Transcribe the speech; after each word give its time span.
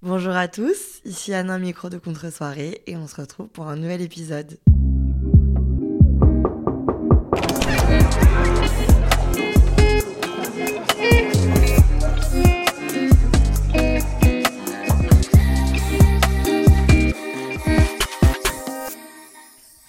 Bonjour 0.00 0.36
à 0.36 0.46
tous, 0.46 1.00
ici 1.04 1.34
Anna 1.34 1.58
Micro 1.58 1.88
de 1.88 1.98
Contre-soirée 1.98 2.82
et 2.86 2.96
on 2.96 3.08
se 3.08 3.20
retrouve 3.20 3.48
pour 3.48 3.66
un 3.66 3.74
nouvel 3.74 4.00
épisode. 4.00 4.56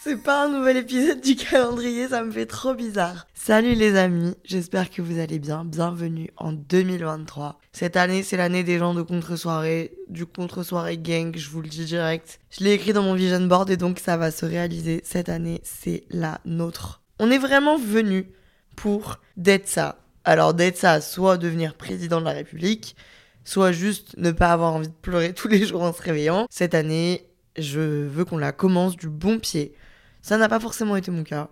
C'est 0.09 0.23
pas 0.23 0.45
un 0.45 0.49
nouvel 0.49 0.77
épisode 0.77 1.21
du 1.21 1.35
calendrier, 1.35 2.07
ça 2.07 2.23
me 2.23 2.31
fait 2.31 2.47
trop 2.47 2.73
bizarre. 2.73 3.27
Salut 3.35 3.75
les 3.75 3.95
amis, 3.95 4.33
j'espère 4.43 4.89
que 4.89 5.03
vous 5.03 5.19
allez 5.19 5.37
bien. 5.37 5.63
Bienvenue 5.63 6.31
en 6.35 6.51
2023. 6.51 7.59
Cette 7.73 7.95
année, 7.95 8.23
c'est 8.23 8.35
l'année 8.35 8.63
des 8.63 8.79
gens 8.79 8.95
de 8.95 9.03
contre-soirée, 9.03 9.91
du 10.07 10.25
contre-soirée 10.25 10.97
gang, 10.97 11.37
je 11.37 11.47
vous 11.51 11.61
le 11.61 11.67
dis 11.67 11.85
direct. 11.85 12.39
Je 12.49 12.63
l'ai 12.63 12.73
écrit 12.73 12.91
dans 12.91 13.03
mon 13.03 13.13
vision 13.13 13.39
board 13.41 13.69
et 13.69 13.77
donc 13.77 13.99
ça 13.99 14.17
va 14.17 14.31
se 14.31 14.47
réaliser. 14.47 15.01
Cette 15.03 15.29
année, 15.29 15.61
c'est 15.63 16.05
la 16.09 16.41
nôtre. 16.43 17.03
On 17.19 17.29
est 17.29 17.37
vraiment 17.37 17.77
venu 17.77 18.31
pour 18.75 19.19
d'être 19.37 19.67
ça. 19.67 19.99
Alors 20.23 20.55
d'être 20.55 20.77
ça, 20.77 21.01
soit 21.01 21.37
devenir 21.37 21.75
président 21.75 22.19
de 22.19 22.25
la 22.25 22.31
République, 22.31 22.95
soit 23.43 23.71
juste 23.71 24.17
ne 24.17 24.31
pas 24.31 24.51
avoir 24.51 24.73
envie 24.73 24.87
de 24.87 24.93
pleurer 25.03 25.33
tous 25.35 25.49
les 25.49 25.67
jours 25.67 25.83
en 25.83 25.93
se 25.93 26.01
réveillant. 26.01 26.47
Cette 26.49 26.73
année, 26.73 27.27
je 27.59 28.07
veux 28.07 28.25
qu'on 28.25 28.39
la 28.39 28.51
commence 28.51 28.95
du 28.95 29.07
bon 29.07 29.37
pied. 29.37 29.75
Ça 30.21 30.37
n'a 30.37 30.49
pas 30.49 30.59
forcément 30.59 30.95
été 30.95 31.11
mon 31.11 31.23
cas. 31.23 31.49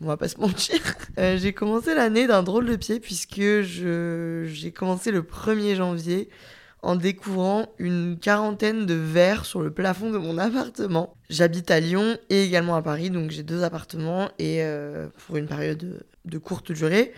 On 0.00 0.06
va 0.06 0.16
pas 0.16 0.28
se 0.28 0.38
mentir. 0.38 0.80
Euh, 1.18 1.36
j'ai 1.36 1.52
commencé 1.52 1.96
l'année 1.96 2.28
d'un 2.28 2.44
drôle 2.44 2.66
de 2.66 2.76
pied 2.76 3.00
puisque 3.00 3.40
j'ai 3.40 4.72
commencé 4.72 5.10
le 5.10 5.22
1er 5.22 5.74
janvier 5.74 6.28
en 6.80 6.94
découvrant 6.94 7.66
une 7.78 8.16
quarantaine 8.20 8.86
de 8.86 8.94
verres 8.94 9.44
sur 9.44 9.62
le 9.62 9.72
plafond 9.72 10.10
de 10.10 10.18
mon 10.18 10.38
appartement. 10.38 11.16
J'habite 11.28 11.72
à 11.72 11.80
Lyon 11.80 12.16
et 12.30 12.44
également 12.44 12.76
à 12.76 12.82
Paris, 12.82 13.10
donc 13.10 13.32
j'ai 13.32 13.42
deux 13.42 13.64
appartements 13.64 14.28
et 14.38 14.62
euh, 14.62 15.08
pour 15.26 15.38
une 15.38 15.48
période 15.48 15.78
de, 15.78 16.06
de 16.24 16.38
courte 16.38 16.70
durée 16.70 17.12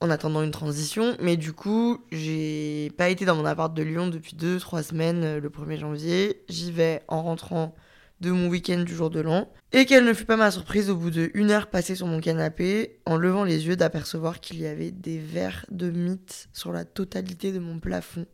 en 0.00 0.10
attendant 0.10 0.42
une 0.42 0.50
transition. 0.50 1.16
Mais 1.20 1.36
du 1.36 1.52
coup, 1.52 2.02
j'ai 2.10 2.90
pas 2.96 3.08
été 3.08 3.24
dans 3.24 3.36
mon 3.36 3.44
appart 3.44 3.72
de 3.74 3.82
Lyon 3.82 4.08
depuis 4.08 4.36
2-3 4.36 4.82
semaines 4.82 5.24
euh, 5.24 5.40
le 5.40 5.48
1er 5.50 5.78
janvier. 5.78 6.42
J'y 6.48 6.72
vais 6.72 7.02
en 7.08 7.22
rentrant 7.22 7.74
de 8.20 8.30
mon 8.30 8.48
week-end 8.48 8.80
du 8.80 8.94
jour 8.94 9.10
de 9.10 9.20
l'an. 9.20 9.50
Et 9.72 9.84
quelle 9.84 10.04
ne 10.04 10.14
fut 10.14 10.24
pas 10.24 10.36
ma 10.36 10.50
surprise 10.50 10.90
au 10.90 10.96
bout 10.96 11.10
de 11.10 11.30
une 11.34 11.50
heure 11.50 11.68
passée 11.68 11.94
sur 11.94 12.06
mon 12.06 12.20
canapé, 12.20 12.98
en 13.04 13.16
levant 13.16 13.44
les 13.44 13.66
yeux 13.66 13.76
d'apercevoir 13.76 14.40
qu'il 14.40 14.60
y 14.60 14.66
avait 14.66 14.90
des 14.90 15.18
verres 15.18 15.66
de 15.70 15.90
mythe 15.90 16.48
sur 16.52 16.72
la 16.72 16.84
totalité 16.84 17.52
de 17.52 17.58
mon 17.58 17.78
plafond. 17.78 18.26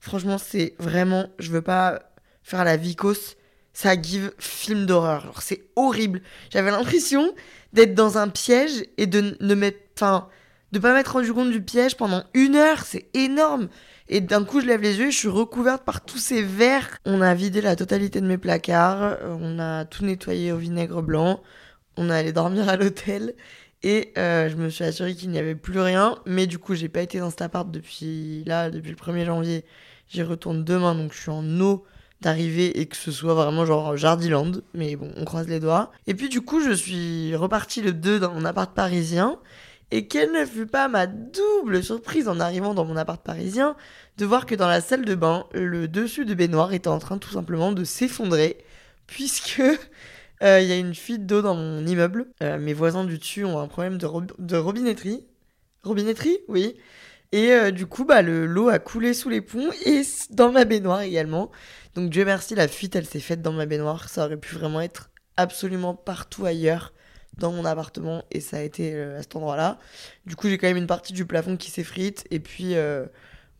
Franchement, 0.00 0.38
c'est 0.38 0.74
vraiment, 0.78 1.28
je 1.38 1.50
veux 1.50 1.62
pas 1.62 2.12
faire 2.42 2.64
la 2.64 2.76
vicose, 2.76 3.36
ça 3.72 4.00
give 4.00 4.32
film 4.38 4.84
d'horreur. 4.84 5.40
C'est 5.40 5.64
horrible. 5.76 6.20
J'avais 6.50 6.70
l'impression 6.70 7.32
d'être 7.72 7.94
dans 7.94 8.18
un 8.18 8.28
piège 8.28 8.84
et 8.98 9.06
de 9.06 9.36
ne 9.40 9.54
mettre, 9.54 9.78
enfin, 9.96 10.28
de 10.72 10.78
pas 10.78 10.94
m'être 10.94 11.12
rendu 11.12 11.32
compte 11.32 11.50
du 11.50 11.62
piège 11.62 11.96
pendant 11.96 12.24
une 12.34 12.56
heure, 12.56 12.84
c'est 12.84 13.06
énorme. 13.14 13.68
Et 14.08 14.20
d'un 14.20 14.44
coup, 14.44 14.60
je 14.60 14.66
lève 14.66 14.82
les 14.82 14.98
yeux 14.98 15.08
et 15.08 15.10
je 15.10 15.18
suis 15.18 15.28
recouverte 15.28 15.84
par 15.84 16.04
tous 16.04 16.18
ces 16.18 16.42
verres. 16.42 16.98
On 17.04 17.20
a 17.20 17.34
vidé 17.34 17.60
la 17.60 17.76
totalité 17.76 18.20
de 18.20 18.26
mes 18.26 18.38
placards, 18.38 19.02
euh, 19.02 19.36
on 19.40 19.58
a 19.58 19.84
tout 19.84 20.04
nettoyé 20.04 20.52
au 20.52 20.56
vinaigre 20.56 21.02
blanc, 21.02 21.40
on 21.96 22.10
est 22.10 22.14
allé 22.14 22.32
dormir 22.32 22.68
à 22.68 22.76
l'hôtel 22.76 23.34
et 23.82 24.12
euh, 24.16 24.48
je 24.48 24.56
me 24.56 24.68
suis 24.68 24.84
assurée 24.84 25.14
qu'il 25.14 25.30
n'y 25.30 25.38
avait 25.38 25.54
plus 25.54 25.80
rien. 25.80 26.16
Mais 26.26 26.46
du 26.46 26.58
coup, 26.58 26.74
j'ai 26.74 26.88
pas 26.88 27.02
été 27.02 27.18
dans 27.18 27.30
cet 27.30 27.42
appart 27.42 27.70
depuis 27.70 28.44
là, 28.46 28.70
depuis 28.70 28.90
le 28.90 28.96
1er 28.96 29.26
janvier. 29.26 29.64
J'y 30.08 30.22
retourne 30.22 30.64
demain, 30.64 30.94
donc 30.94 31.12
je 31.12 31.20
suis 31.20 31.30
en 31.30 31.60
eau 31.60 31.84
d'arriver 32.20 32.80
et 32.80 32.86
que 32.86 32.96
ce 32.96 33.10
soit 33.10 33.34
vraiment 33.34 33.66
genre 33.66 33.96
Jardiland. 33.96 34.52
Mais 34.74 34.96
bon, 34.96 35.10
on 35.16 35.24
croise 35.24 35.48
les 35.48 35.60
doigts. 35.60 35.90
Et 36.06 36.14
puis 36.14 36.28
du 36.28 36.40
coup, 36.40 36.60
je 36.60 36.72
suis 36.72 37.34
repartie 37.34 37.82
le 37.82 37.92
2 37.92 38.20
dans 38.20 38.32
mon 38.32 38.44
appart 38.44 38.72
parisien. 38.74 39.38
Et 39.94 40.08
quelle 40.08 40.32
ne 40.32 40.46
fut 40.46 40.66
pas 40.66 40.88
ma 40.88 41.06
double 41.06 41.84
surprise 41.84 42.26
en 42.26 42.40
arrivant 42.40 42.72
dans 42.72 42.86
mon 42.86 42.96
appart 42.96 43.22
parisien 43.22 43.76
de 44.16 44.24
voir 44.24 44.46
que 44.46 44.54
dans 44.54 44.66
la 44.66 44.80
salle 44.80 45.04
de 45.04 45.14
bain, 45.14 45.46
le 45.52 45.86
dessus 45.86 46.24
de 46.24 46.32
baignoire 46.34 46.72
était 46.72 46.88
en 46.88 46.98
train 46.98 47.18
tout 47.18 47.30
simplement 47.30 47.72
de 47.72 47.84
s'effondrer, 47.84 48.56
puisque 49.06 49.60
euh, 50.42 50.60
il 50.60 50.66
y 50.66 50.72
a 50.72 50.78
une 50.78 50.94
fuite 50.94 51.26
d'eau 51.26 51.42
dans 51.42 51.54
mon 51.54 51.86
immeuble. 51.86 52.26
Euh, 52.42 52.58
mes 52.58 52.72
voisins 52.72 53.04
du 53.04 53.18
dessus 53.18 53.44
ont 53.44 53.58
un 53.58 53.68
problème 53.68 53.98
de, 53.98 54.06
rob- 54.06 54.32
de 54.38 54.56
robinetterie. 54.56 55.26
Robinetterie 55.82 56.38
Oui. 56.48 56.74
Et 57.32 57.52
euh, 57.52 57.70
du 57.70 57.84
coup, 57.86 58.04
bah, 58.06 58.22
le- 58.22 58.46
l'eau 58.46 58.68
a 58.70 58.78
coulé 58.78 59.12
sous 59.12 59.28
les 59.28 59.42
ponts 59.42 59.70
et 59.84 60.02
dans 60.30 60.52
ma 60.52 60.64
baignoire 60.64 61.02
également. 61.02 61.50
Donc 61.94 62.08
Dieu 62.08 62.24
merci, 62.24 62.54
la 62.54 62.66
fuite, 62.68 62.96
elle 62.96 63.06
s'est 63.06 63.20
faite 63.20 63.42
dans 63.42 63.52
ma 63.52 63.66
baignoire. 63.66 64.08
Ça 64.08 64.24
aurait 64.24 64.38
pu 64.38 64.54
vraiment 64.54 64.80
être 64.80 65.10
absolument 65.36 65.94
partout 65.94 66.46
ailleurs 66.46 66.94
dans 67.38 67.52
mon 67.52 67.64
appartement 67.64 68.24
et 68.30 68.40
ça 68.40 68.58
a 68.58 68.60
été 68.60 68.94
euh, 68.94 69.18
à 69.18 69.22
cet 69.22 69.36
endroit-là. 69.36 69.78
Du 70.26 70.36
coup, 70.36 70.48
j'ai 70.48 70.58
quand 70.58 70.66
même 70.66 70.76
une 70.76 70.86
partie 70.86 71.12
du 71.12 71.24
plafond 71.24 71.56
qui 71.56 71.70
s'effrite 71.70 72.24
et 72.30 72.40
puis 72.40 72.74
euh, 72.74 73.06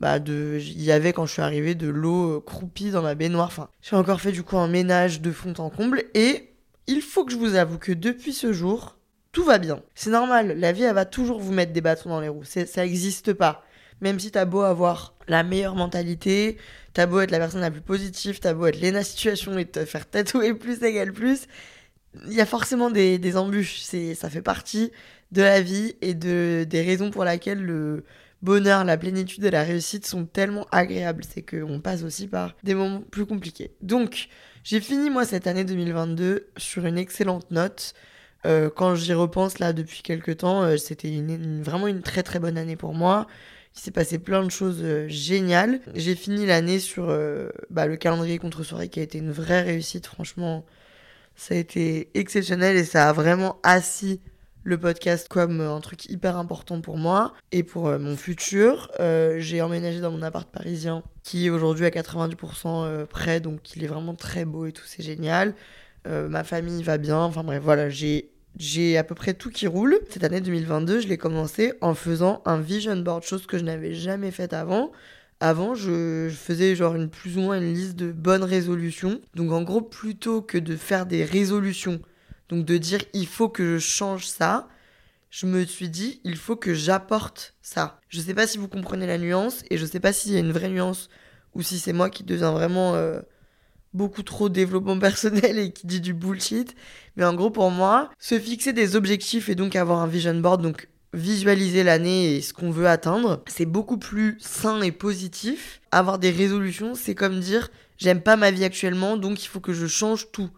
bah 0.00 0.18
de 0.18 0.58
il 0.60 0.82
y 0.82 0.92
avait 0.92 1.12
quand 1.12 1.26
je 1.26 1.32
suis 1.32 1.42
arrivée 1.42 1.74
de 1.74 1.88
l'eau 1.88 2.36
euh, 2.36 2.40
croupie 2.40 2.90
dans 2.90 3.02
ma 3.02 3.14
baignoire. 3.14 3.48
Enfin, 3.48 3.68
j'ai 3.80 3.96
encore 3.96 4.20
fait 4.20 4.32
du 4.32 4.42
coup 4.42 4.58
un 4.58 4.68
ménage 4.68 5.20
de 5.20 5.30
fond 5.32 5.54
en 5.58 5.70
comble 5.70 6.04
et 6.14 6.50
il 6.86 7.00
faut 7.00 7.24
que 7.24 7.32
je 7.32 7.38
vous 7.38 7.54
avoue 7.54 7.78
que 7.78 7.92
depuis 7.92 8.32
ce 8.32 8.52
jour, 8.52 8.96
tout 9.32 9.44
va 9.44 9.58
bien. 9.58 9.82
C'est 9.94 10.10
normal, 10.10 10.58
la 10.58 10.72
vie 10.72 10.82
elle 10.82 10.94
va 10.94 11.04
toujours 11.04 11.40
vous 11.40 11.52
mettre 11.52 11.72
des 11.72 11.80
bâtons 11.80 12.10
dans 12.10 12.20
les 12.20 12.28
roues. 12.28 12.44
Ça 12.44 12.84
existe 12.84 13.32
pas. 13.32 13.64
Même 14.00 14.18
si 14.18 14.32
t'as 14.32 14.44
beau 14.44 14.62
avoir 14.62 15.14
la 15.28 15.44
meilleure 15.44 15.76
mentalité, 15.76 16.58
t'as 16.92 17.06
beau 17.06 17.20
être 17.20 17.30
la 17.30 17.38
personne 17.38 17.60
la 17.60 17.70
plus 17.70 17.80
positive, 17.80 18.40
t'as 18.40 18.52
beau 18.52 18.66
être 18.66 18.80
Lena 18.80 19.04
Situation 19.04 19.56
et 19.58 19.64
te 19.64 19.84
faire 19.84 20.10
tatouer 20.10 20.54
plus 20.58 20.82
égale 20.82 21.12
plus, 21.12 21.46
il 22.26 22.32
y 22.32 22.40
a 22.40 22.46
forcément 22.46 22.90
des, 22.90 23.36
embûches. 23.36 23.80
C'est, 23.80 24.14
ça 24.14 24.30
fait 24.30 24.42
partie 24.42 24.92
de 25.30 25.42
la 25.42 25.60
vie 25.60 25.94
et 26.00 26.14
de, 26.14 26.66
des 26.68 26.82
raisons 26.82 27.10
pour 27.10 27.24
lesquelles 27.24 27.62
le 27.62 28.04
bonheur, 28.42 28.84
la 28.84 28.96
plénitude 28.96 29.44
et 29.44 29.50
la 29.50 29.62
réussite 29.62 30.06
sont 30.06 30.26
tellement 30.26 30.66
agréables. 30.70 31.24
C'est 31.28 31.42
qu'on 31.42 31.80
passe 31.80 32.02
aussi 32.02 32.26
par 32.26 32.54
des 32.62 32.74
moments 32.74 33.00
plus 33.00 33.26
compliqués. 33.26 33.72
Donc, 33.80 34.28
j'ai 34.64 34.80
fini 34.80 35.10
moi 35.10 35.24
cette 35.24 35.46
année 35.46 35.64
2022 35.64 36.48
sur 36.56 36.86
une 36.86 36.98
excellente 36.98 37.50
note. 37.50 37.94
Euh, 38.44 38.70
quand 38.74 38.94
j'y 38.96 39.14
repense 39.14 39.58
là 39.60 39.72
depuis 39.72 40.02
quelques 40.02 40.38
temps, 40.38 40.62
euh, 40.62 40.76
c'était 40.76 41.22
vraiment 41.62 41.86
une 41.86 42.02
très 42.02 42.22
très 42.22 42.40
bonne 42.40 42.58
année 42.58 42.76
pour 42.76 42.92
moi. 42.92 43.26
Il 43.74 43.80
s'est 43.80 43.90
passé 43.90 44.18
plein 44.18 44.42
de 44.42 44.50
choses 44.50 44.80
euh, 44.82 45.06
géniales. 45.08 45.80
J'ai 45.94 46.14
fini 46.14 46.44
l'année 46.44 46.78
sur 46.78 47.16
bah, 47.70 47.86
le 47.86 47.96
calendrier 47.96 48.38
contre 48.38 48.64
soirée 48.64 48.88
qui 48.88 49.00
a 49.00 49.02
été 49.02 49.18
une 49.18 49.32
vraie 49.32 49.62
réussite. 49.62 50.06
Franchement, 50.06 50.64
ça 51.36 51.54
a 51.54 51.58
été 51.58 52.10
exceptionnel 52.14 52.76
et 52.76 52.84
ça 52.84 53.08
a 53.08 53.12
vraiment 53.12 53.58
assis 53.62 54.20
le 54.64 54.78
podcast 54.78 55.28
comme 55.28 55.60
euh, 55.60 55.74
un 55.74 55.80
truc 55.80 56.08
hyper 56.08 56.36
important 56.36 56.80
pour 56.80 56.96
moi 56.96 57.34
et 57.50 57.62
pour 57.62 57.88
euh, 57.88 57.98
mon 57.98 58.16
futur. 58.16 58.90
Euh, 59.00 59.36
j'ai 59.38 59.60
emménagé 59.60 60.00
dans 60.00 60.10
mon 60.10 60.22
appart 60.22 60.48
parisien 60.48 61.02
qui 61.22 61.46
est 61.46 61.50
aujourd'hui 61.50 61.84
à 61.84 61.90
90% 61.90 62.66
euh, 62.66 63.06
prêt, 63.06 63.40
donc 63.40 63.74
il 63.76 63.84
est 63.84 63.88
vraiment 63.88 64.14
très 64.14 64.44
beau 64.44 64.66
et 64.66 64.72
tout, 64.72 64.84
c'est 64.86 65.02
génial. 65.02 65.54
Ma 66.04 66.42
famille 66.42 66.82
va 66.82 66.98
bien, 66.98 67.18
enfin 67.18 67.44
bref, 67.44 67.62
voilà, 67.62 67.88
j'ai 67.88 68.32
j'ai 68.58 68.98
à 68.98 69.04
peu 69.04 69.14
près 69.14 69.34
tout 69.34 69.50
qui 69.50 69.68
roule. 69.68 70.00
Cette 70.10 70.24
année 70.24 70.40
2022, 70.40 71.00
je 71.00 71.06
l'ai 71.06 71.16
commencé 71.16 71.74
en 71.80 71.94
faisant 71.94 72.42
un 72.44 72.60
vision 72.60 72.96
board, 72.96 73.22
chose 73.22 73.46
que 73.46 73.56
je 73.56 73.62
n'avais 73.62 73.94
jamais 73.94 74.32
faite 74.32 74.52
avant. 74.52 74.90
Avant, 75.44 75.74
je, 75.74 76.30
faisais 76.30 76.76
genre 76.76 76.94
une 76.94 77.10
plus 77.10 77.36
ou 77.36 77.40
moins 77.40 77.58
une 77.58 77.74
liste 77.74 77.96
de 77.96 78.12
bonnes 78.12 78.44
résolutions. 78.44 79.20
Donc 79.34 79.50
en 79.50 79.62
gros, 79.62 79.80
plutôt 79.80 80.40
que 80.40 80.56
de 80.56 80.76
faire 80.76 81.04
des 81.04 81.24
résolutions, 81.24 82.00
donc 82.48 82.64
de 82.64 82.76
dire 82.76 83.00
il 83.12 83.26
faut 83.26 83.48
que 83.48 83.76
je 83.76 83.78
change 83.78 84.28
ça, 84.28 84.68
je 85.30 85.46
me 85.46 85.64
suis 85.64 85.88
dit 85.88 86.20
il 86.22 86.36
faut 86.36 86.54
que 86.54 86.74
j'apporte 86.74 87.56
ça. 87.60 87.98
Je 88.08 88.20
sais 88.20 88.34
pas 88.34 88.46
si 88.46 88.56
vous 88.56 88.68
comprenez 88.68 89.08
la 89.08 89.18
nuance 89.18 89.64
et 89.68 89.78
je 89.78 89.84
sais 89.84 89.98
pas 89.98 90.12
s'il 90.12 90.30
y 90.32 90.36
a 90.36 90.38
une 90.38 90.52
vraie 90.52 90.68
nuance 90.68 91.08
ou 91.56 91.62
si 91.62 91.80
c'est 91.80 91.92
moi 91.92 92.08
qui 92.08 92.22
deviens 92.22 92.52
vraiment 92.52 92.94
euh, 92.94 93.18
beaucoup 93.94 94.22
trop 94.22 94.48
développement 94.48 95.00
personnel 95.00 95.58
et 95.58 95.72
qui 95.72 95.88
dit 95.88 96.00
du 96.00 96.14
bullshit. 96.14 96.76
Mais 97.16 97.24
en 97.24 97.34
gros, 97.34 97.50
pour 97.50 97.72
moi, 97.72 98.10
se 98.20 98.38
fixer 98.38 98.72
des 98.72 98.94
objectifs 98.94 99.48
et 99.48 99.56
donc 99.56 99.74
avoir 99.74 99.98
un 99.98 100.06
vision 100.06 100.38
board, 100.38 100.62
donc 100.62 100.88
visualiser 101.12 101.84
l'année 101.84 102.36
et 102.36 102.40
ce 102.40 102.52
qu'on 102.52 102.70
veut 102.70 102.88
atteindre, 102.88 103.42
c'est 103.46 103.66
beaucoup 103.66 103.98
plus 103.98 104.36
sain 104.40 104.80
et 104.80 104.92
positif. 104.92 105.80
Avoir 105.90 106.18
des 106.18 106.30
résolutions, 106.30 106.94
c'est 106.94 107.14
comme 107.14 107.40
dire 107.40 107.70
j'aime 107.98 108.20
pas 108.20 108.36
ma 108.36 108.50
vie 108.50 108.64
actuellement, 108.64 109.16
donc 109.16 109.44
il 109.44 109.48
faut 109.48 109.60
que 109.60 109.72
je 109.72 109.86
change 109.86 110.30
tout. 110.32 110.50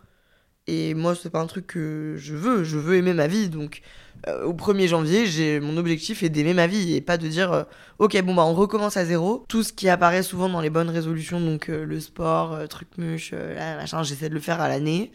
Et 0.67 0.95
moi, 0.95 1.15
c'est 1.15 1.31
pas 1.31 1.41
un 1.41 1.47
truc 1.47 1.67
que 1.67 2.15
je 2.17 2.35
veux. 2.35 2.65
Je 2.65 2.79
veux 2.79 2.97
aimer 2.97 3.13
ma 3.13 3.27
vie. 3.27 3.51
Donc, 3.51 3.83
euh, 4.29 4.45
au 4.45 4.55
1er 4.55 4.89
janvier, 4.89 5.27
j'ai 5.27 5.61
mon 5.61 5.77
objectif 5.77 6.23
est 6.23 6.31
d'aimer 6.31 6.55
ma 6.55 6.67
vie 6.67 6.95
et 6.95 7.03
pas 7.03 7.19
de 7.19 7.29
dire 7.29 7.53
euh, 7.53 7.65
ok 7.99 8.23
bon 8.23 8.35
bah 8.35 8.45
on 8.45 8.55
recommence 8.55 8.97
à 8.97 9.05
zéro. 9.05 9.45
Tout 9.49 9.63
ce 9.63 9.73
qui 9.73 9.89
apparaît 9.91 10.23
souvent 10.23 10.49
dans 10.49 10.63
les 10.63 10.71
bonnes 10.71 10.89
résolutions, 10.89 11.41
donc 11.41 11.69
euh, 11.69 11.85
le 11.85 12.01
sport, 12.01 12.67
truc 12.69 12.89
muche, 12.97 13.33
machin, 13.33 14.03
j'essaie 14.03 14.31
de 14.31 14.35
le 14.35 14.41
faire 14.41 14.61
à 14.61 14.69
l'année. 14.69 15.13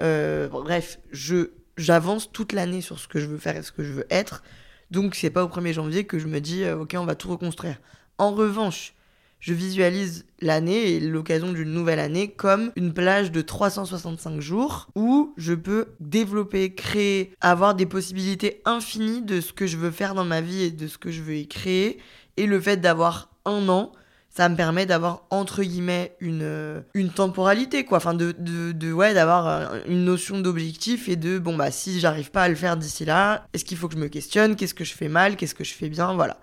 bref, 0.00 0.98
je 1.12 1.50
j'avance 1.76 2.32
toute 2.32 2.52
l'année 2.52 2.80
sur 2.80 2.98
ce 2.98 3.06
que 3.06 3.20
je 3.20 3.26
veux 3.26 3.38
faire 3.38 3.56
et 3.56 3.62
ce 3.62 3.70
que 3.70 3.84
je 3.84 3.92
veux 3.92 4.06
être. 4.10 4.42
Donc 4.90 5.14
c'est 5.14 5.30
pas 5.30 5.44
au 5.44 5.48
1er 5.48 5.72
janvier 5.72 6.04
que 6.04 6.18
je 6.18 6.26
me 6.26 6.40
dis 6.40 6.64
ok 6.68 6.96
on 6.98 7.04
va 7.04 7.14
tout 7.14 7.28
reconstruire. 7.28 7.78
En 8.18 8.32
revanche, 8.32 8.94
je 9.40 9.54
visualise 9.54 10.26
l'année 10.40 10.94
et 10.94 11.00
l'occasion 11.00 11.52
d'une 11.52 11.72
nouvelle 11.72 12.00
année 12.00 12.28
comme 12.28 12.72
une 12.74 12.92
plage 12.92 13.30
de 13.30 13.40
365 13.40 14.40
jours 14.40 14.88
où 14.96 15.32
je 15.36 15.54
peux 15.54 15.86
développer, 16.00 16.74
créer, 16.74 17.32
avoir 17.40 17.76
des 17.76 17.86
possibilités 17.86 18.60
infinies 18.64 19.22
de 19.22 19.40
ce 19.40 19.52
que 19.52 19.66
je 19.66 19.76
veux 19.76 19.92
faire 19.92 20.14
dans 20.14 20.24
ma 20.24 20.40
vie 20.40 20.64
et 20.64 20.70
de 20.70 20.88
ce 20.88 20.98
que 20.98 21.12
je 21.12 21.22
veux 21.22 21.36
y 21.36 21.46
créer. 21.46 21.98
Et 22.36 22.46
le 22.46 22.60
fait 22.60 22.78
d'avoir 22.78 23.30
un 23.44 23.68
an, 23.68 23.92
ça 24.28 24.48
me 24.48 24.56
permet 24.56 24.86
d'avoir 24.86 25.24
entre 25.30 25.62
guillemets 25.62 26.16
une, 26.20 26.42
euh, 26.42 26.80
une 26.94 27.10
temporalité 27.10 27.84
quoi 27.84 27.98
enfin 27.98 28.14
de, 28.14 28.32
de, 28.38 28.72
de 28.72 28.92
ouais 28.92 29.14
d'avoir 29.14 29.74
une 29.86 30.04
notion 30.04 30.40
d'objectif 30.40 31.08
et 31.08 31.16
de 31.16 31.38
bon 31.38 31.56
bah 31.56 31.70
si 31.70 31.98
j'arrive 31.98 32.30
pas 32.30 32.42
à 32.42 32.48
le 32.48 32.54
faire 32.54 32.76
d'ici 32.76 33.04
là 33.04 33.46
est-ce 33.52 33.64
qu'il 33.64 33.76
faut 33.76 33.88
que 33.88 33.94
je 33.94 34.00
me 34.00 34.08
questionne? 34.08 34.56
Qu'est-ce 34.56 34.74
que 34.74 34.84
je 34.84 34.94
fais 34.94 35.08
mal? 35.08 35.36
Qu'est-ce 35.36 35.54
que 35.54 35.64
je 35.64 35.74
fais 35.74 35.88
bien? 35.88 36.14
Voilà 36.14 36.38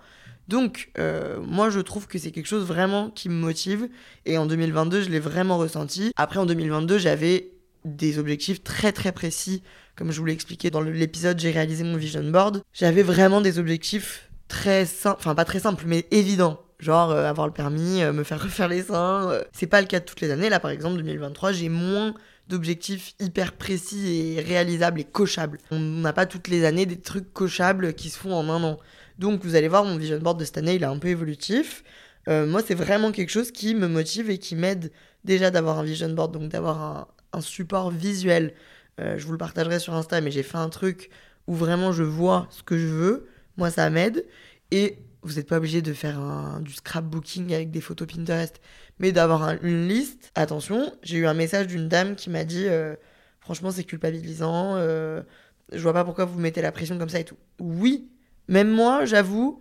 donc, 0.48 0.90
euh, 0.98 1.40
moi, 1.40 1.70
je 1.70 1.80
trouve 1.80 2.06
que 2.06 2.18
c'est 2.18 2.30
quelque 2.30 2.46
chose 2.46 2.64
vraiment 2.64 3.10
qui 3.10 3.28
me 3.28 3.34
motive. 3.34 3.88
Et 4.26 4.38
en 4.38 4.46
2022, 4.46 5.02
je 5.02 5.08
l'ai 5.08 5.18
vraiment 5.18 5.58
ressenti. 5.58 6.12
Après, 6.16 6.38
en 6.38 6.46
2022, 6.46 6.98
j'avais 6.98 7.50
des 7.84 8.18
objectifs 8.18 8.62
très 8.62 8.92
très 8.92 9.12
précis. 9.12 9.62
Comme 9.96 10.12
je 10.12 10.20
vous 10.20 10.26
l'ai 10.26 10.32
expliqué 10.32 10.70
dans 10.70 10.80
l'épisode, 10.80 11.38
j'ai 11.38 11.50
réalisé 11.50 11.84
mon 11.84 11.96
vision 11.96 12.22
board. 12.22 12.62
J'avais 12.72 13.02
vraiment 13.02 13.40
des 13.40 13.58
objectifs 13.58 14.30
très 14.48 14.86
simples, 14.86 15.18
enfin 15.18 15.34
pas 15.34 15.44
très 15.44 15.60
simples, 15.60 15.84
mais 15.86 16.06
évidents. 16.10 16.60
Genre 16.78 17.10
euh, 17.10 17.24
avoir 17.24 17.46
le 17.46 17.52
permis, 17.52 18.02
euh, 18.02 18.12
me 18.12 18.24
faire 18.24 18.42
refaire 18.42 18.68
les 18.68 18.82
seins. 18.82 19.40
c'est 19.52 19.66
pas 19.66 19.80
le 19.80 19.86
cas 19.86 20.00
de 20.00 20.04
toutes 20.04 20.20
les 20.20 20.30
années. 20.30 20.48
Là, 20.48 20.60
par 20.60 20.70
exemple, 20.70 20.96
2023, 20.96 21.52
j'ai 21.52 21.68
moins 21.68 22.14
d'objectifs 22.48 23.14
hyper 23.18 23.52
précis 23.52 24.34
et 24.36 24.40
réalisables 24.40 25.00
et 25.00 25.04
cochables. 25.04 25.58
On 25.70 25.78
n'a 25.78 26.12
pas 26.12 26.26
toutes 26.26 26.48
les 26.48 26.64
années 26.64 26.86
des 26.86 27.00
trucs 27.00 27.32
cochables 27.32 27.94
qui 27.94 28.10
se 28.10 28.18
font 28.18 28.34
en 28.34 28.48
un 28.48 28.62
an. 28.62 28.78
Donc 29.18 29.44
vous 29.44 29.56
allez 29.56 29.68
voir, 29.68 29.84
mon 29.84 29.96
vision 29.96 30.18
board 30.18 30.38
de 30.38 30.44
cette 30.44 30.58
année, 30.58 30.74
il 30.74 30.82
est 30.82 30.86
un 30.86 30.98
peu 30.98 31.08
évolutif. 31.08 31.82
Euh, 32.28 32.46
moi, 32.46 32.60
c'est 32.64 32.74
vraiment 32.74 33.12
quelque 33.12 33.30
chose 33.30 33.50
qui 33.50 33.74
me 33.74 33.88
motive 33.88 34.30
et 34.30 34.38
qui 34.38 34.56
m'aide 34.56 34.92
déjà 35.24 35.50
d'avoir 35.50 35.78
un 35.78 35.84
vision 35.84 36.08
board, 36.10 36.32
donc 36.32 36.48
d'avoir 36.50 37.08
un, 37.32 37.40
support 37.40 37.90
visuel. 37.90 38.54
Euh, 38.98 39.18
je 39.18 39.26
vous 39.26 39.32
le 39.32 39.38
partagerai 39.38 39.78
sur 39.78 39.94
Insta, 39.94 40.20
mais 40.22 40.30
j'ai 40.30 40.42
fait 40.42 40.56
un 40.56 40.70
truc 40.70 41.10
où 41.46 41.54
vraiment 41.54 41.92
je 41.92 42.02
vois 42.02 42.46
ce 42.50 42.62
que 42.62 42.78
je 42.78 42.86
veux. 42.86 43.28
Moi, 43.58 43.70
ça 43.70 43.90
m'aide. 43.90 44.24
Et 44.70 44.98
vous 45.26 45.34
n'êtes 45.34 45.48
pas 45.48 45.58
obligé 45.58 45.82
de 45.82 45.92
faire 45.92 46.20
du 46.60 46.72
scrapbooking 46.72 47.52
avec 47.54 47.70
des 47.70 47.80
photos 47.80 48.08
Pinterest, 48.08 48.60
mais 48.98 49.12
d'avoir 49.12 49.62
une 49.62 49.88
liste. 49.88 50.30
Attention, 50.34 50.92
j'ai 51.02 51.18
eu 51.18 51.26
un 51.26 51.34
message 51.34 51.66
d'une 51.66 51.88
dame 51.88 52.16
qui 52.16 52.30
m'a 52.30 52.44
dit 52.44 52.66
euh, 52.66 52.94
Franchement, 53.40 53.70
c'est 53.70 53.84
culpabilisant. 53.84 54.76
je 54.76 55.78
vois 55.78 55.92
pas 55.92 56.04
pourquoi 56.04 56.24
vous 56.24 56.38
mettez 56.38 56.62
la 56.62 56.72
pression 56.72 56.98
comme 56.98 57.08
ça 57.08 57.20
et 57.20 57.24
tout. 57.24 57.36
Oui, 57.60 58.08
même 58.48 58.70
moi, 58.70 59.04
j'avoue, 59.04 59.60